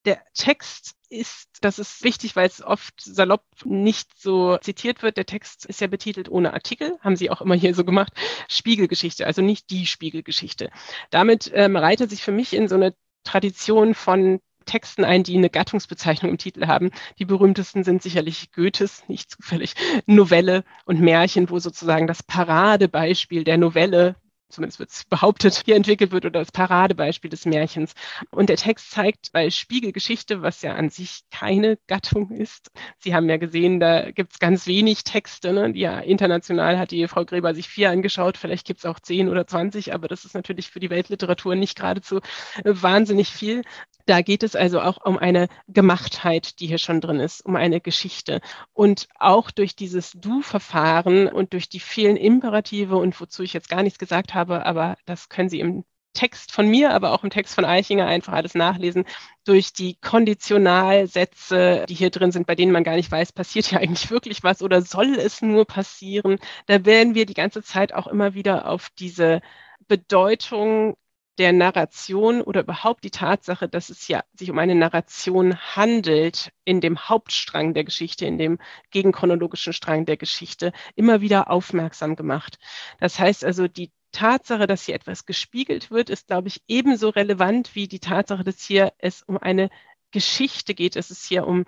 [0.06, 5.16] Der Text ist, das ist wichtig, weil es oft salopp nicht so zitiert wird.
[5.16, 8.12] Der Text ist ja betitelt ohne Artikel, haben Sie auch immer hier so gemacht.
[8.48, 10.70] Spiegelgeschichte, also nicht die Spiegelgeschichte.
[11.10, 12.94] Damit ähm, reiht sich für mich in so eine
[13.24, 16.90] Tradition von Texten ein, die eine Gattungsbezeichnung im Titel haben.
[17.18, 19.74] Die berühmtesten sind sicherlich Goethes, nicht zufällig,
[20.06, 24.16] Novelle und Märchen, wo sozusagen das Paradebeispiel der Novelle
[24.50, 27.94] zumindest wird es behauptet, hier entwickelt wird oder das Paradebeispiel des Märchens.
[28.30, 32.70] Und der Text zeigt bei Spiegelgeschichte, was ja an sich keine Gattung ist.
[32.98, 35.52] Sie haben ja gesehen, da gibt es ganz wenig Texte.
[35.52, 35.72] Ne?
[35.76, 39.46] Ja, international hat die Frau Gräber sich vier angeschaut, vielleicht gibt es auch zehn oder
[39.46, 42.20] zwanzig, aber das ist natürlich für die Weltliteratur nicht geradezu äh,
[42.64, 43.62] wahnsinnig viel.
[44.06, 47.80] Da geht es also auch um eine Gemachtheit, die hier schon drin ist, um eine
[47.80, 48.40] Geschichte.
[48.72, 53.82] Und auch durch dieses Du-Verfahren und durch die vielen Imperative und wozu ich jetzt gar
[53.82, 57.54] nichts gesagt habe, aber das können Sie im Text von mir, aber auch im Text
[57.54, 59.04] von Eichinger einfach alles nachlesen,
[59.44, 63.78] durch die Konditionalsätze, die hier drin sind, bei denen man gar nicht weiß, passiert ja
[63.78, 66.38] eigentlich wirklich was oder soll es nur passieren.
[66.66, 69.40] Da werden wir die ganze Zeit auch immer wieder auf diese
[69.88, 70.96] Bedeutung
[71.38, 76.80] der Narration oder überhaupt die Tatsache, dass es ja sich um eine Narration handelt in
[76.80, 78.58] dem Hauptstrang der Geschichte, in dem
[78.90, 82.58] gegenchronologischen Strang der Geschichte, immer wieder aufmerksam gemacht.
[82.98, 87.74] Das heißt also, die Tatsache, dass hier etwas gespiegelt wird, ist, glaube ich, ebenso relevant
[87.74, 89.70] wie die Tatsache, dass hier es um eine
[90.10, 91.64] Geschichte geht, dass es hier um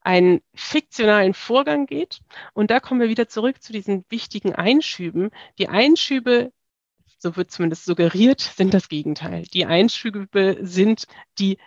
[0.00, 2.20] einen fiktionalen Vorgang geht.
[2.54, 5.30] Und da kommen wir wieder zurück zu diesen wichtigen Einschüben.
[5.58, 6.52] Die Einschübe
[7.18, 9.42] so wird zumindest suggeriert, sind das Gegenteil.
[9.52, 11.06] Die Einschübe sind
[11.38, 11.58] die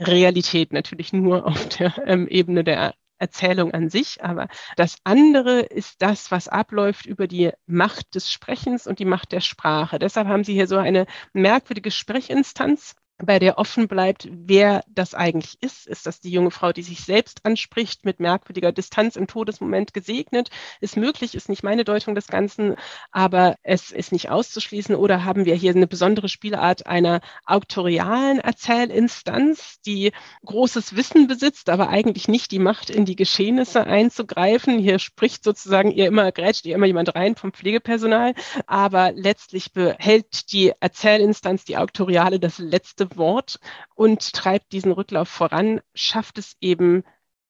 [0.00, 6.02] Realität, natürlich nur auf der ähm, Ebene der Erzählung an sich, aber das andere ist
[6.02, 9.98] das, was abläuft über die Macht des Sprechens und die Macht der Sprache.
[9.98, 15.58] Deshalb haben Sie hier so eine merkwürdige Sprechinstanz bei der offen bleibt, wer das eigentlich
[15.60, 15.86] ist.
[15.88, 20.50] Ist das die junge Frau, die sich selbst anspricht, mit merkwürdiger Distanz im Todesmoment gesegnet?
[20.80, 22.76] Ist möglich, ist nicht meine Deutung des Ganzen,
[23.10, 24.94] aber es ist nicht auszuschließen.
[24.94, 30.12] Oder haben wir hier eine besondere Spielart einer auktorialen Erzählinstanz, die
[30.44, 34.78] großes Wissen besitzt, aber eigentlich nicht die Macht, in die Geschehnisse einzugreifen?
[34.78, 38.34] Hier spricht sozusagen ihr immer, grätscht ihr immer jemand rein vom Pflegepersonal,
[38.66, 43.58] aber letztlich behält die Erzählinstanz, die auktoriale, das letzte Wort
[43.94, 47.04] und treibt diesen Rücklauf voran, schafft es eben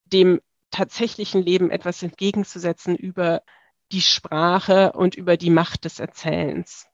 [0.05, 0.41] dem
[0.71, 3.43] tatsächlichen Leben etwas entgegenzusetzen über
[3.93, 6.87] die Sprache und über die Macht des Erzählens.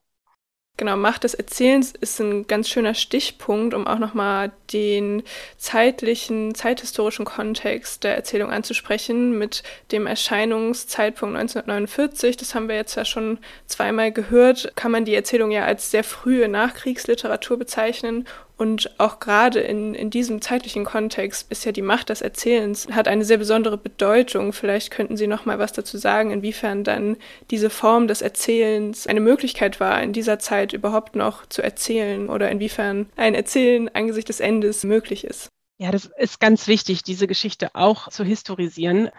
[0.77, 5.23] Genau, Macht des Erzählens ist ein ganz schöner Stichpunkt, um auch nochmal den
[5.55, 9.63] zeitlichen, zeithistorischen Kontext der Erzählung anzusprechen mit
[9.93, 12.35] dem Erscheinungszeitpunkt 1949.
[12.35, 14.73] Das haben wir jetzt ja schon zweimal gehört.
[14.75, 20.09] Kann man die Erzählung ja als sehr frühe Nachkriegsliteratur bezeichnen und auch gerade in, in
[20.09, 24.53] diesem zeitlichen Kontext ist ja die Macht des Erzählens, hat eine sehr besondere Bedeutung.
[24.53, 27.17] Vielleicht könnten Sie noch mal was dazu sagen, inwiefern dann
[27.51, 32.49] diese Form des Erzählens eine Möglichkeit war, in dieser Zeit überhaupt noch zu erzählen oder
[32.49, 35.49] inwiefern ein Erzählen angesichts des Endes möglich ist.
[35.77, 39.09] Ja, das ist ganz wichtig, diese Geschichte auch zu historisieren.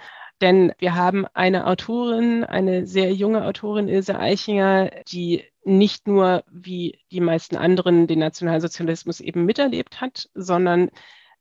[0.40, 7.00] Denn wir haben eine Autorin, eine sehr junge Autorin, Ilse Eichinger, die nicht nur wie
[7.10, 10.90] die meisten anderen den Nationalsozialismus eben miterlebt hat, sondern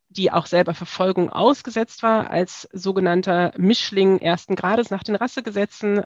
[0.09, 6.03] die auch selber Verfolgung ausgesetzt war als sogenannter Mischling ersten Grades nach den Rassegesetzen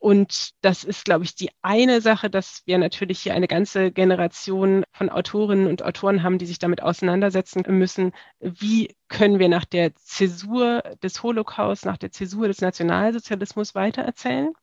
[0.00, 4.82] und das ist, glaube ich, die eine Sache, dass wir natürlich hier eine ganze Generation
[4.92, 8.12] von Autorinnen und Autoren haben, die sich damit auseinandersetzen müssen.
[8.40, 14.54] Wie können wir nach der Zäsur des Holocaust, nach der Zäsur des Nationalsozialismus weitererzählen?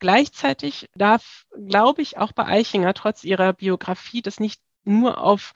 [0.00, 5.52] Gleichzeitig darf, glaube ich, auch bei Eichinger trotz ihrer Biografie das nicht nur auf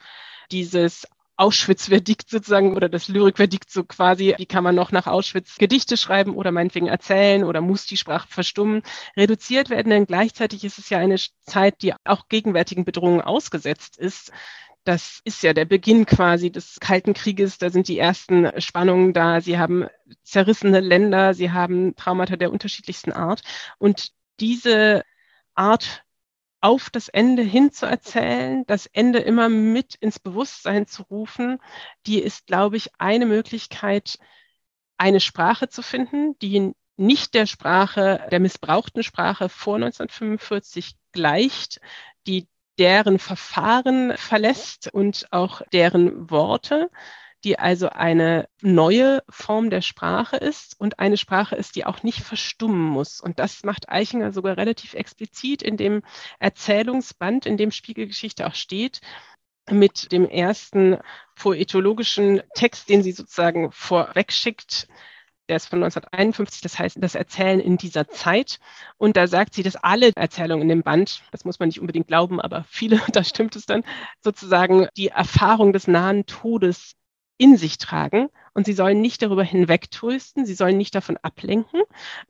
[0.51, 1.05] dieses
[1.37, 6.35] Auschwitz-Verdikt sozusagen oder das Lyrik-Verdikt so quasi, wie kann man noch nach Auschwitz Gedichte schreiben
[6.35, 8.81] oder meinetwegen erzählen oder muss die Sprache verstummen,
[9.15, 14.31] reduziert werden, denn gleichzeitig ist es ja eine Zeit, die auch gegenwärtigen Bedrohungen ausgesetzt ist.
[14.83, 17.57] Das ist ja der Beginn quasi des Kalten Krieges.
[17.57, 19.41] Da sind die ersten Spannungen da.
[19.41, 19.87] Sie haben
[20.23, 21.33] zerrissene Länder.
[21.33, 23.41] Sie haben Traumata der unterschiedlichsten Art.
[23.79, 25.03] Und diese
[25.55, 26.05] Art
[26.61, 31.59] auf das Ende hin zu erzählen, das Ende immer mit ins Bewusstsein zu rufen,
[32.05, 34.17] die ist, glaube ich, eine Möglichkeit,
[34.97, 41.79] eine Sprache zu finden, die nicht der Sprache, der missbrauchten Sprache vor 1945 gleicht,
[42.25, 42.47] die
[42.79, 46.89] deren Verfahren verlässt und auch deren Worte,
[47.43, 52.21] die also eine neue Form der Sprache ist und eine Sprache ist, die auch nicht
[52.21, 53.21] verstummen muss.
[53.21, 56.01] Und das macht Eichinger sogar relativ explizit in dem
[56.39, 59.01] Erzählungsband, in dem Spiegelgeschichte auch steht,
[59.69, 60.97] mit dem ersten
[61.35, 64.87] poetologischen Text, den sie sozusagen vorwegschickt,
[65.49, 68.59] der ist von 1951, das heißt das Erzählen in dieser Zeit.
[68.97, 72.07] Und da sagt sie, dass alle Erzählungen in dem Band, das muss man nicht unbedingt
[72.07, 73.83] glauben, aber viele, da stimmt es dann,
[74.21, 76.95] sozusagen die Erfahrung des nahen Todes
[77.37, 81.81] in sich tragen und sie sollen nicht darüber hinwegtrösten, sie sollen nicht davon ablenken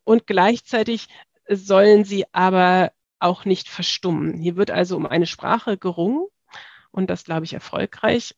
[0.03, 1.08] und gleichzeitig
[1.49, 4.38] sollen sie aber auch nicht verstummen.
[4.38, 6.28] Hier wird also um eine Sprache gerungen
[6.91, 8.36] und das glaube ich erfolgreich,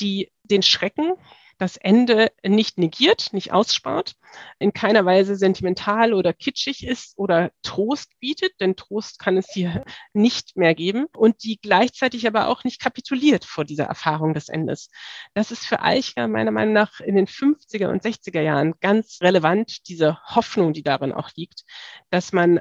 [0.00, 1.14] die den Schrecken
[1.58, 4.14] das Ende nicht negiert, nicht ausspart,
[4.58, 9.84] in keiner Weise sentimental oder kitschig ist oder Trost bietet, denn Trost kann es hier
[10.12, 14.90] nicht mehr geben und die gleichzeitig aber auch nicht kapituliert vor dieser Erfahrung des Endes.
[15.34, 19.88] Das ist für Eichner meiner Meinung nach in den 50er und 60er Jahren ganz relevant,
[19.88, 21.64] diese Hoffnung, die darin auch liegt,
[22.10, 22.60] dass man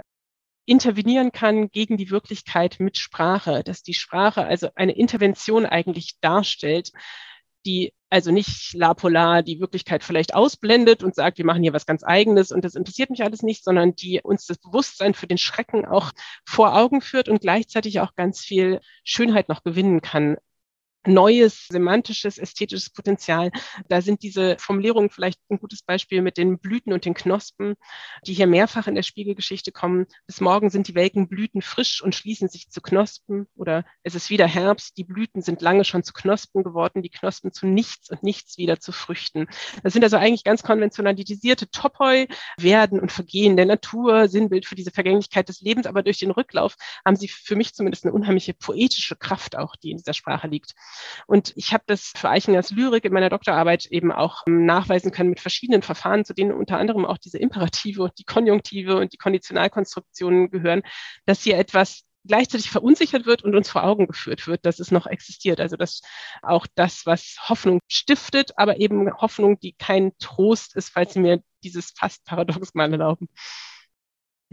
[0.66, 6.91] intervenieren kann gegen die Wirklichkeit mit Sprache, dass die Sprache also eine Intervention eigentlich darstellt,
[7.66, 11.88] die also nicht La Polar die Wirklichkeit vielleicht ausblendet und sagt, wir machen hier was
[11.88, 15.39] ganz eigenes und das interessiert mich alles nicht, sondern die uns das Bewusstsein für den
[15.39, 16.11] Schrecken auch
[16.45, 20.38] vor Augen führt und gleichzeitig auch ganz viel Schönheit noch gewinnen kann
[21.06, 23.51] neues semantisches, ästhetisches Potenzial.
[23.88, 27.76] Da sind diese Formulierungen vielleicht ein gutes Beispiel mit den Blüten und den Knospen,
[28.26, 30.06] die hier mehrfach in der Spiegelgeschichte kommen.
[30.28, 34.30] Bis morgen sind die welken Blüten frisch und schließen sich zu Knospen oder es ist
[34.30, 38.24] wieder Herbst, die Blüten sind lange schon zu Knospen geworden, die Knospen zu nichts und
[38.24, 39.47] nichts wieder zu Früchten.
[39.84, 42.28] Das sind also eigentlich ganz konventionalisierte Topoi,
[42.58, 46.76] Werden und Vergehen der Natur, Sinnbild für diese Vergänglichkeit des Lebens, aber durch den Rücklauf
[47.06, 50.74] haben sie für mich zumindest eine unheimliche poetische Kraft auch, die in dieser Sprache liegt.
[51.28, 55.30] Und ich habe das für Eichingers Lyrik in meiner Doktorarbeit eben auch ähm, nachweisen können
[55.30, 59.18] mit verschiedenen Verfahren, zu denen unter anderem auch diese Imperative und die Konjunktive und die
[59.18, 60.84] Konditionalkonstruktionen gehören,
[61.26, 65.08] dass hier etwas gleichzeitig verunsichert wird und uns vor Augen geführt wird, dass es noch
[65.08, 65.60] existiert.
[65.60, 66.02] Also dass
[66.41, 71.44] auch das, was Hoffnung stiftet, aber eben Hoffnung, die kein Trost ist, falls Sie mir
[71.64, 73.28] dieses fast paradox mal erlauben.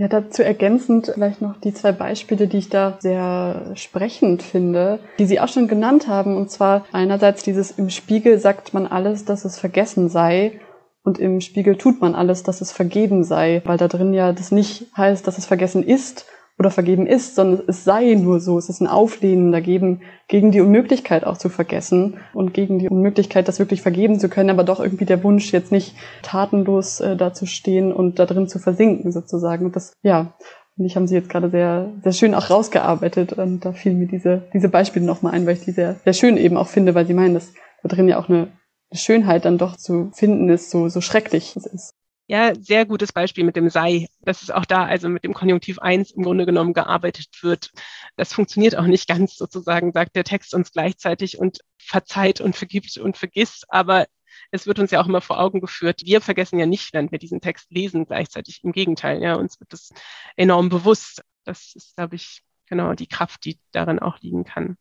[0.01, 5.27] Ja, dazu ergänzend vielleicht noch die zwei Beispiele, die ich da sehr sprechend finde, die
[5.27, 6.39] Sie auch schon genannt haben.
[6.39, 10.59] Und zwar einerseits dieses im Spiegel sagt man alles, dass es vergessen sei.
[11.05, 14.53] Und im Spiegel tut man alles, dass es vergeben sei, weil da drin ja das
[14.53, 16.25] nicht heißt, dass es vergessen ist,
[16.61, 18.59] oder vergeben ist, sondern es sei nur so.
[18.59, 23.49] Es ist ein Auflehnen dagegen, gegen die Unmöglichkeit auch zu vergessen und gegen die Unmöglichkeit,
[23.49, 27.33] das wirklich vergeben zu können, aber doch irgendwie der Wunsch, jetzt nicht tatenlos äh, da
[27.33, 29.65] zu stehen und da drin zu versinken sozusagen.
[29.65, 30.35] Und das, ja,
[30.75, 34.09] finde ich, haben Sie jetzt gerade sehr, sehr schön auch rausgearbeitet und da fielen mir
[34.09, 37.07] diese, diese Beispiele nochmal ein, weil ich die sehr, sehr schön eben auch finde, weil
[37.07, 38.49] Sie meinen, dass da drin ja auch eine,
[38.91, 41.95] eine Schönheit dann doch zu finden ist, so, so schrecklich es ist.
[42.31, 45.81] Ja, sehr gutes Beispiel mit dem sei, dass es auch da also mit dem Konjunktiv
[45.81, 47.73] 1 im Grunde genommen gearbeitet wird.
[48.15, 52.97] Das funktioniert auch nicht ganz sozusagen, sagt der Text uns gleichzeitig und verzeiht und vergibt
[52.99, 54.07] und vergisst, aber
[54.53, 57.19] es wird uns ja auch immer vor Augen geführt, wir vergessen ja nicht, wenn wir
[57.19, 59.91] diesen Text lesen, gleichzeitig im Gegenteil, ja, uns wird das
[60.37, 61.25] enorm bewusst.
[61.43, 64.77] Das ist, glaube ich, genau die Kraft, die darin auch liegen kann.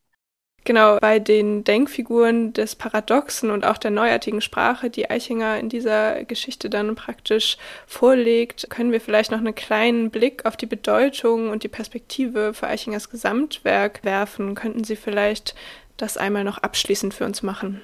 [0.65, 6.25] Genau, bei den Denkfiguren des Paradoxen und auch der neuartigen Sprache, die Eichinger in dieser
[6.25, 7.57] Geschichte dann praktisch
[7.87, 12.67] vorlegt, können wir vielleicht noch einen kleinen Blick auf die Bedeutung und die Perspektive für
[12.67, 14.53] Eichingers Gesamtwerk werfen.
[14.55, 15.55] Könnten Sie vielleicht
[15.97, 17.81] das einmal noch abschließend für uns machen?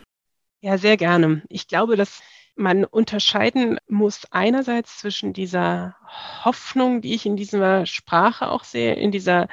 [0.61, 1.43] Ja, sehr gerne.
[1.49, 2.21] Ich glaube, dass
[2.55, 5.95] man unterscheiden muss einerseits zwischen dieser
[6.43, 9.47] Hoffnung, die ich in dieser Sprache auch sehe, in dieser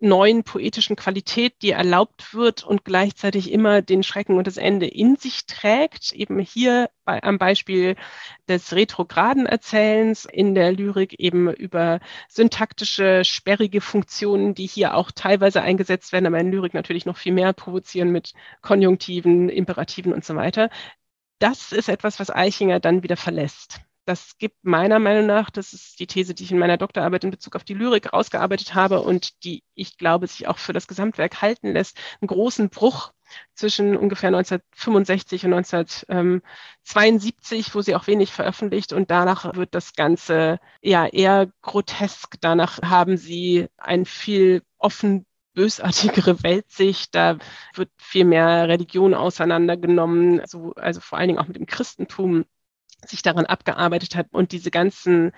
[0.00, 5.16] neuen poetischen Qualität, die erlaubt wird und gleichzeitig immer den Schrecken und das Ende in
[5.16, 6.12] sich trägt.
[6.12, 7.96] Eben hier bei, am Beispiel
[8.48, 15.62] des retrograden Erzählens in der Lyrik eben über syntaktische, sperrige Funktionen, die hier auch teilweise
[15.62, 20.34] eingesetzt werden, aber in Lyrik natürlich noch viel mehr provozieren mit Konjunktiven, Imperativen und so
[20.36, 20.70] weiter.
[21.38, 25.98] Das ist etwas, was Eichinger dann wieder verlässt das gibt meiner Meinung nach, das ist
[26.00, 29.44] die These, die ich in meiner Doktorarbeit in Bezug auf die Lyrik rausgearbeitet habe und
[29.44, 33.12] die ich glaube, sich auch für das Gesamtwerk halten lässt, einen großen Bruch
[33.54, 38.92] zwischen ungefähr 1965 und 1972, wo sie auch wenig veröffentlicht.
[38.92, 42.36] Und danach wird das Ganze ja eher grotesk.
[42.40, 47.38] Danach haben sie ein viel offen bösartigere Weltsicht, da
[47.74, 52.44] wird viel mehr Religion auseinandergenommen, so, also vor allen Dingen auch mit dem Christentum
[53.08, 55.32] sich daran abgearbeitet hat und diese ganzen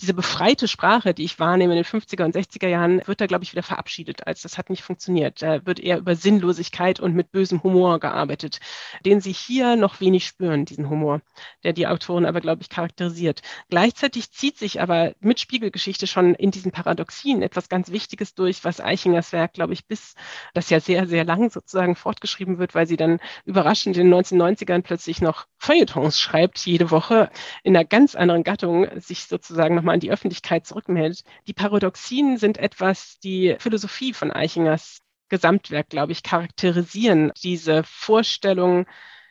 [0.00, 3.44] diese befreite Sprache, die ich wahrnehme in den 50er und 60er Jahren, wird da, glaube
[3.44, 5.42] ich, wieder verabschiedet, als das hat nicht funktioniert.
[5.42, 8.60] Da wird eher über Sinnlosigkeit und mit bösem Humor gearbeitet,
[9.04, 11.20] den Sie hier noch wenig spüren, diesen Humor,
[11.64, 13.42] der die Autoren aber, glaube ich, charakterisiert.
[13.68, 18.80] Gleichzeitig zieht sich aber mit Spiegelgeschichte schon in diesen Paradoxien etwas ganz Wichtiges durch, was
[18.80, 20.14] Eichingers Werk, glaube ich, bis
[20.54, 24.82] das ja sehr, sehr lang sozusagen fortgeschrieben wird, weil sie dann überraschend in den 1990ern
[24.82, 27.30] plötzlich noch Feuilletons schreibt, jede Woche
[27.62, 31.24] in einer ganz anderen Gattung, sich sozusagen nochmal an die Öffentlichkeit zurückmeldet.
[31.46, 37.32] Die Paradoxien sind etwas, die Philosophie von Eichingers Gesamtwerk, glaube ich, charakterisieren.
[37.42, 38.86] Diese Vorstellung,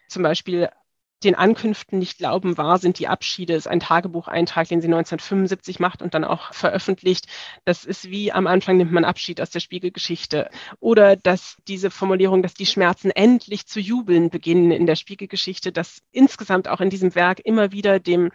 [0.07, 0.69] zum Beispiel
[1.23, 6.01] den Ankünften nicht glauben wahr sind die Abschiede, ist ein Tagebucheintrag, den sie 1975 macht
[6.01, 7.27] und dann auch veröffentlicht.
[7.65, 10.49] Das ist wie am Anfang nimmt man Abschied aus der Spiegelgeschichte.
[10.79, 16.01] Oder dass diese Formulierung, dass die Schmerzen endlich zu jubeln beginnen in der Spiegelgeschichte, dass
[16.11, 18.31] insgesamt auch in diesem Werk immer wieder dem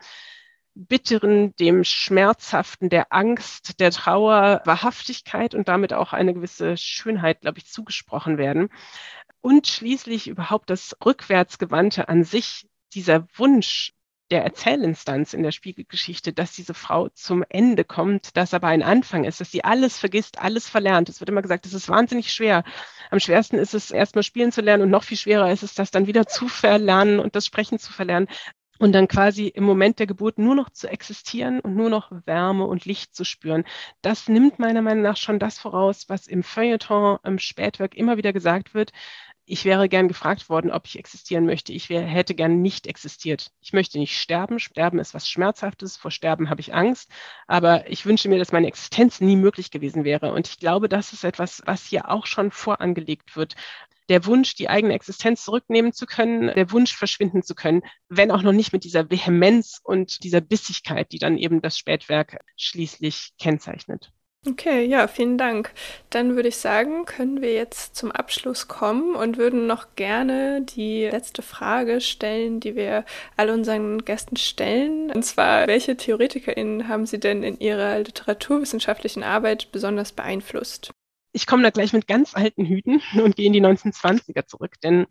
[0.75, 7.59] Bitteren, dem Schmerzhaften, der Angst, der Trauer, Wahrhaftigkeit und damit auch eine gewisse Schönheit, glaube
[7.59, 8.69] ich, zugesprochen werden.
[9.41, 13.93] Und schließlich überhaupt das Rückwärtsgewandte an sich, dieser Wunsch
[14.31, 19.25] der Erzählinstanz in der Spiegelgeschichte, dass diese Frau zum Ende kommt, dass aber ein Anfang
[19.25, 21.09] ist, dass sie alles vergisst, alles verlernt.
[21.09, 22.65] Es wird immer gesagt, es ist wahnsinnig schwer.
[23.11, 25.91] Am schwersten ist es, erstmal spielen zu lernen und noch viel schwerer ist es, das
[25.91, 28.29] dann wieder zu verlernen und das Sprechen zu verlernen
[28.85, 32.67] und dann quasi im Moment der Geburt nur noch zu existieren und nur noch Wärme
[32.67, 33.65] und Licht zu spüren.
[34.03, 38.35] Das nimmt meiner Meinung nach schon das voraus, was im Feuilleton, im Spätwerk immer wieder
[38.35, 38.93] gesagt wird.
[39.47, 41.73] Ich wäre gern gefragt worden, ob ich existieren möchte.
[41.73, 43.53] Ich wär, hätte gern nicht existiert.
[43.63, 44.59] Ich möchte nicht sterben.
[44.59, 45.97] Sterben ist was Schmerzhaftes.
[45.97, 47.11] Vor Sterben habe ich Angst.
[47.47, 50.33] Aber ich wünsche mir, dass meine Existenz nie möglich gewesen wäre.
[50.33, 53.55] Und ich glaube, das ist etwas, was hier auch schon vorangelegt wird
[54.09, 58.43] der Wunsch, die eigene Existenz zurücknehmen zu können, der Wunsch verschwinden zu können, wenn auch
[58.43, 64.13] noch nicht mit dieser Vehemenz und dieser Bissigkeit, die dann eben das Spätwerk schließlich kennzeichnet.
[64.47, 65.73] Okay, ja, vielen Dank.
[66.11, 71.05] Dann würde ich sagen, können wir jetzt zum Abschluss kommen und würden noch gerne die
[71.07, 73.07] letzte Frage stellen, die wir
[73.39, 75.11] all unseren Gästen stellen.
[75.11, 80.93] Und zwar, welche TheoretikerInnen haben Sie denn in Ihrer literaturwissenschaftlichen Arbeit besonders beeinflusst?
[81.35, 84.81] Ich komme da gleich mit ganz alten Hüten und gehe in die 1920er zurück.
[84.83, 85.07] Denn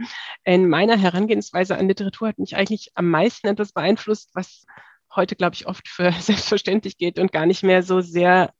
[0.46, 4.66] in meiner Herangehensweise an Literatur hat mich eigentlich am meisten etwas beeinflusst, was
[5.14, 8.54] heute, glaube ich, oft für selbstverständlich geht und gar nicht mehr so sehr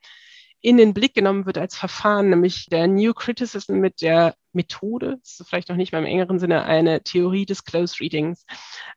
[0.60, 5.40] in den Blick genommen wird als Verfahren, nämlich der New Criticism mit der Methode, das
[5.40, 8.46] ist vielleicht noch nicht mal im engeren Sinne eine Theorie des Close Readings.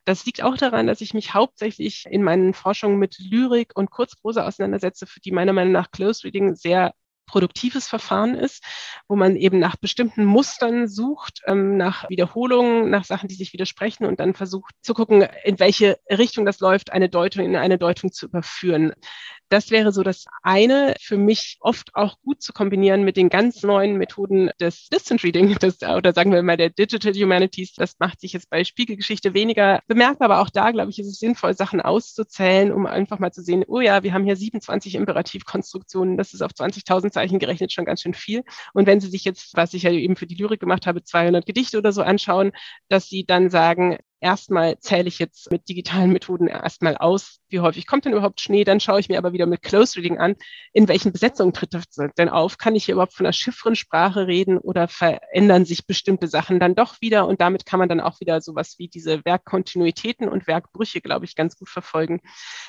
[0.04, 4.46] Das liegt auch daran, dass ich mich hauptsächlich in meinen Forschungen mit Lyrik und Kurzprosa
[4.46, 6.94] auseinandersetze, für die meiner Meinung nach Close Reading sehr
[7.26, 8.64] produktives Verfahren ist,
[9.08, 14.06] wo man eben nach bestimmten Mustern sucht, ähm, nach Wiederholungen, nach Sachen, die sich widersprechen
[14.06, 18.12] und dann versucht zu gucken, in welche Richtung das läuft, eine Deutung in eine Deutung
[18.12, 18.92] zu überführen.
[19.48, 23.62] Das wäre so das eine, für mich oft auch gut zu kombinieren mit den ganz
[23.62, 27.74] neuen Methoden des Distant Reading, des, oder sagen wir mal der Digital Humanities.
[27.74, 31.18] Das macht sich jetzt bei Spiegelgeschichte weniger bemerkbar, aber auch da, glaube ich, ist es
[31.18, 36.16] sinnvoll, Sachen auszuzählen, um einfach mal zu sehen, oh ja, wir haben hier 27 Imperativkonstruktionen,
[36.16, 38.42] das ist auf 20.000 Zeichen gerechnet schon ganz schön viel.
[38.72, 41.46] Und wenn Sie sich jetzt, was ich ja eben für die Lyrik gemacht habe, 200
[41.46, 42.52] Gedichte oder so anschauen,
[42.88, 47.86] dass Sie dann sagen, erstmal zähle ich jetzt mit digitalen Methoden erstmal aus, wie häufig
[47.86, 50.36] kommt denn überhaupt Schnee, dann schaue ich mir aber wieder mit Close Reading an,
[50.72, 51.84] in welchen Besetzungen tritt das
[52.18, 56.58] denn auf, kann ich hier überhaupt von einer Chiffrensprache reden oder verändern sich bestimmte Sachen
[56.60, 57.26] dann doch wieder?
[57.26, 61.34] Und damit kann man dann auch wieder sowas wie diese Werkkontinuitäten und Werkbrüche, glaube ich,
[61.34, 62.20] ganz gut verfolgen.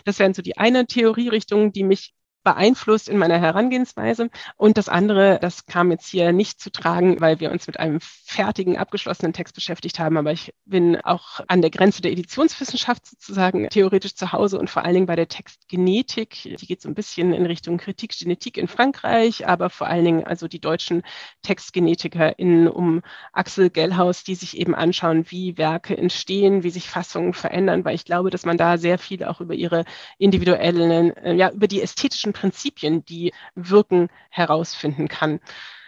[0.05, 2.13] Das wären so die eine Theorierichtung, die mich
[2.47, 4.29] beeinflusst in meiner Herangehensweise.
[4.55, 7.99] Und das andere, das kam jetzt hier nicht zu tragen, weil wir uns mit einem
[7.99, 10.15] fertigen, abgeschlossenen Text beschäftigt haben.
[10.15, 14.85] Aber ich bin auch an der Grenze der Editionswissenschaft sozusagen theoretisch zu Hause und vor
[14.85, 16.55] allen Dingen bei der Textgenetik.
[16.57, 20.23] Die geht so ein bisschen in Richtung Kritik, Genetik in Frankreich, aber vor allen Dingen
[20.23, 21.03] also die deutschen
[21.41, 23.01] TextgenetikerInnen um
[23.33, 28.05] Axel Gellhaus, die sich eben anschauen, wie Werke entstehen, wie sich Fassungen verändern, weil ich
[28.05, 29.83] glaube, dass man da sehr viel auch über ihre
[30.17, 35.39] individuellen, äh, ja, über die ästhetischen Prinzipien, die wirken, herausfinden kann.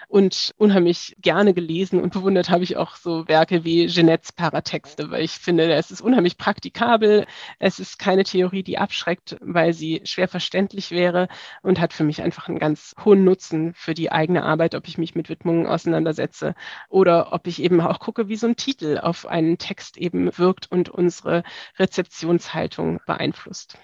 [0.10, 5.24] Und unheimlich gerne gelesen und bewundert habe ich auch so Werke wie Jeanettes Paratexte, weil
[5.24, 7.28] ich finde, es ist unheimlich praktikabel.
[7.60, 11.28] Es ist keine Theorie, die abschreckt, weil sie schwer verständlich wäre
[11.62, 14.98] und hat für mich einfach einen ganz hohen Nutzen für die eigene Arbeit, ob ich
[14.98, 16.56] mich mit Widmungen auseinandersetze
[16.90, 20.72] oder ob ich eben auch gucke, wie so ein Titel auf einen Text eben wirkt
[20.72, 21.44] und unsere
[21.78, 23.78] Rezeptionshaltung beeinflusst.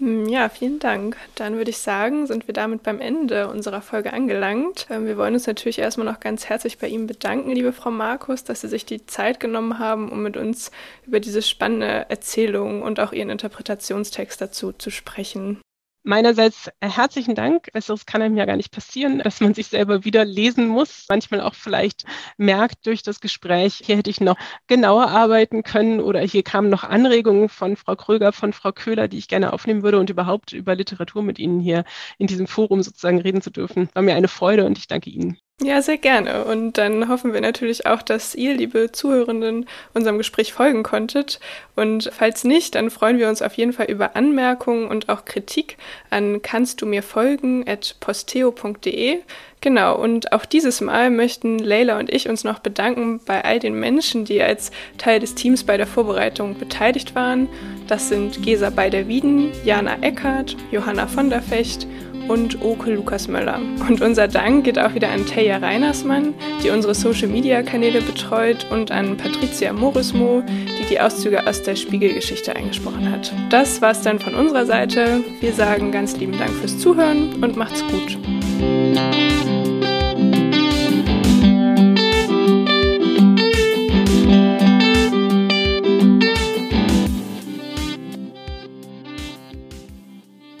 [0.00, 1.16] Hm, ja, vielen Dank.
[1.34, 4.86] Dann würde ich sagen, sind wir damit beim Ende unserer Folge angelangt.
[4.90, 8.44] Ähm, wir wollen uns natürlich erstmal noch ganz herzlich bei Ihnen bedanken, liebe Frau Markus,
[8.44, 10.70] dass Sie sich die Zeit genommen haben, um mit uns
[11.04, 15.60] über diese spannende Erzählung und auch Ihren Interpretationstext dazu zu sprechen.
[16.08, 17.70] Meinerseits äh, herzlichen Dank.
[17.70, 21.04] Besseres kann einem ja gar nicht passieren, dass man sich selber wieder lesen muss.
[21.10, 22.06] Manchmal auch vielleicht
[22.38, 24.38] merkt durch das Gespräch, hier hätte ich noch
[24.68, 29.18] genauer arbeiten können oder hier kamen noch Anregungen von Frau Kröger, von Frau Köhler, die
[29.18, 31.84] ich gerne aufnehmen würde und überhaupt über Literatur mit Ihnen hier
[32.16, 33.90] in diesem Forum sozusagen reden zu dürfen.
[33.92, 35.38] War mir eine Freude und ich danke Ihnen.
[35.60, 36.44] Ja, sehr gerne.
[36.44, 41.40] Und dann hoffen wir natürlich auch, dass ihr, liebe Zuhörenden, unserem Gespräch folgen konntet.
[41.74, 45.76] Und falls nicht, dann freuen wir uns auf jeden Fall über Anmerkungen und auch Kritik
[46.10, 49.18] an kannst du mir folgen at posteo.de.
[49.60, 53.74] Genau, und auch dieses Mal möchten Leila und ich uns noch bedanken bei all den
[53.74, 57.48] Menschen, die als Teil des Teams bei der Vorbereitung beteiligt waren.
[57.88, 61.88] Das sind Gesa Beider-Wieden, Jana Eckert, Johanna von der Fecht,
[62.28, 63.58] und Oke Lukas Möller.
[63.88, 69.16] Und unser Dank geht auch wieder an Teja Reinersmann, die unsere Social-Media-Kanäle betreut und an
[69.16, 73.32] Patricia Morismo, die die Auszüge aus der Spiegelgeschichte eingesprochen hat.
[73.50, 75.22] Das war's dann von unserer Seite.
[75.40, 78.18] Wir sagen ganz lieben Dank fürs Zuhören und macht's gut.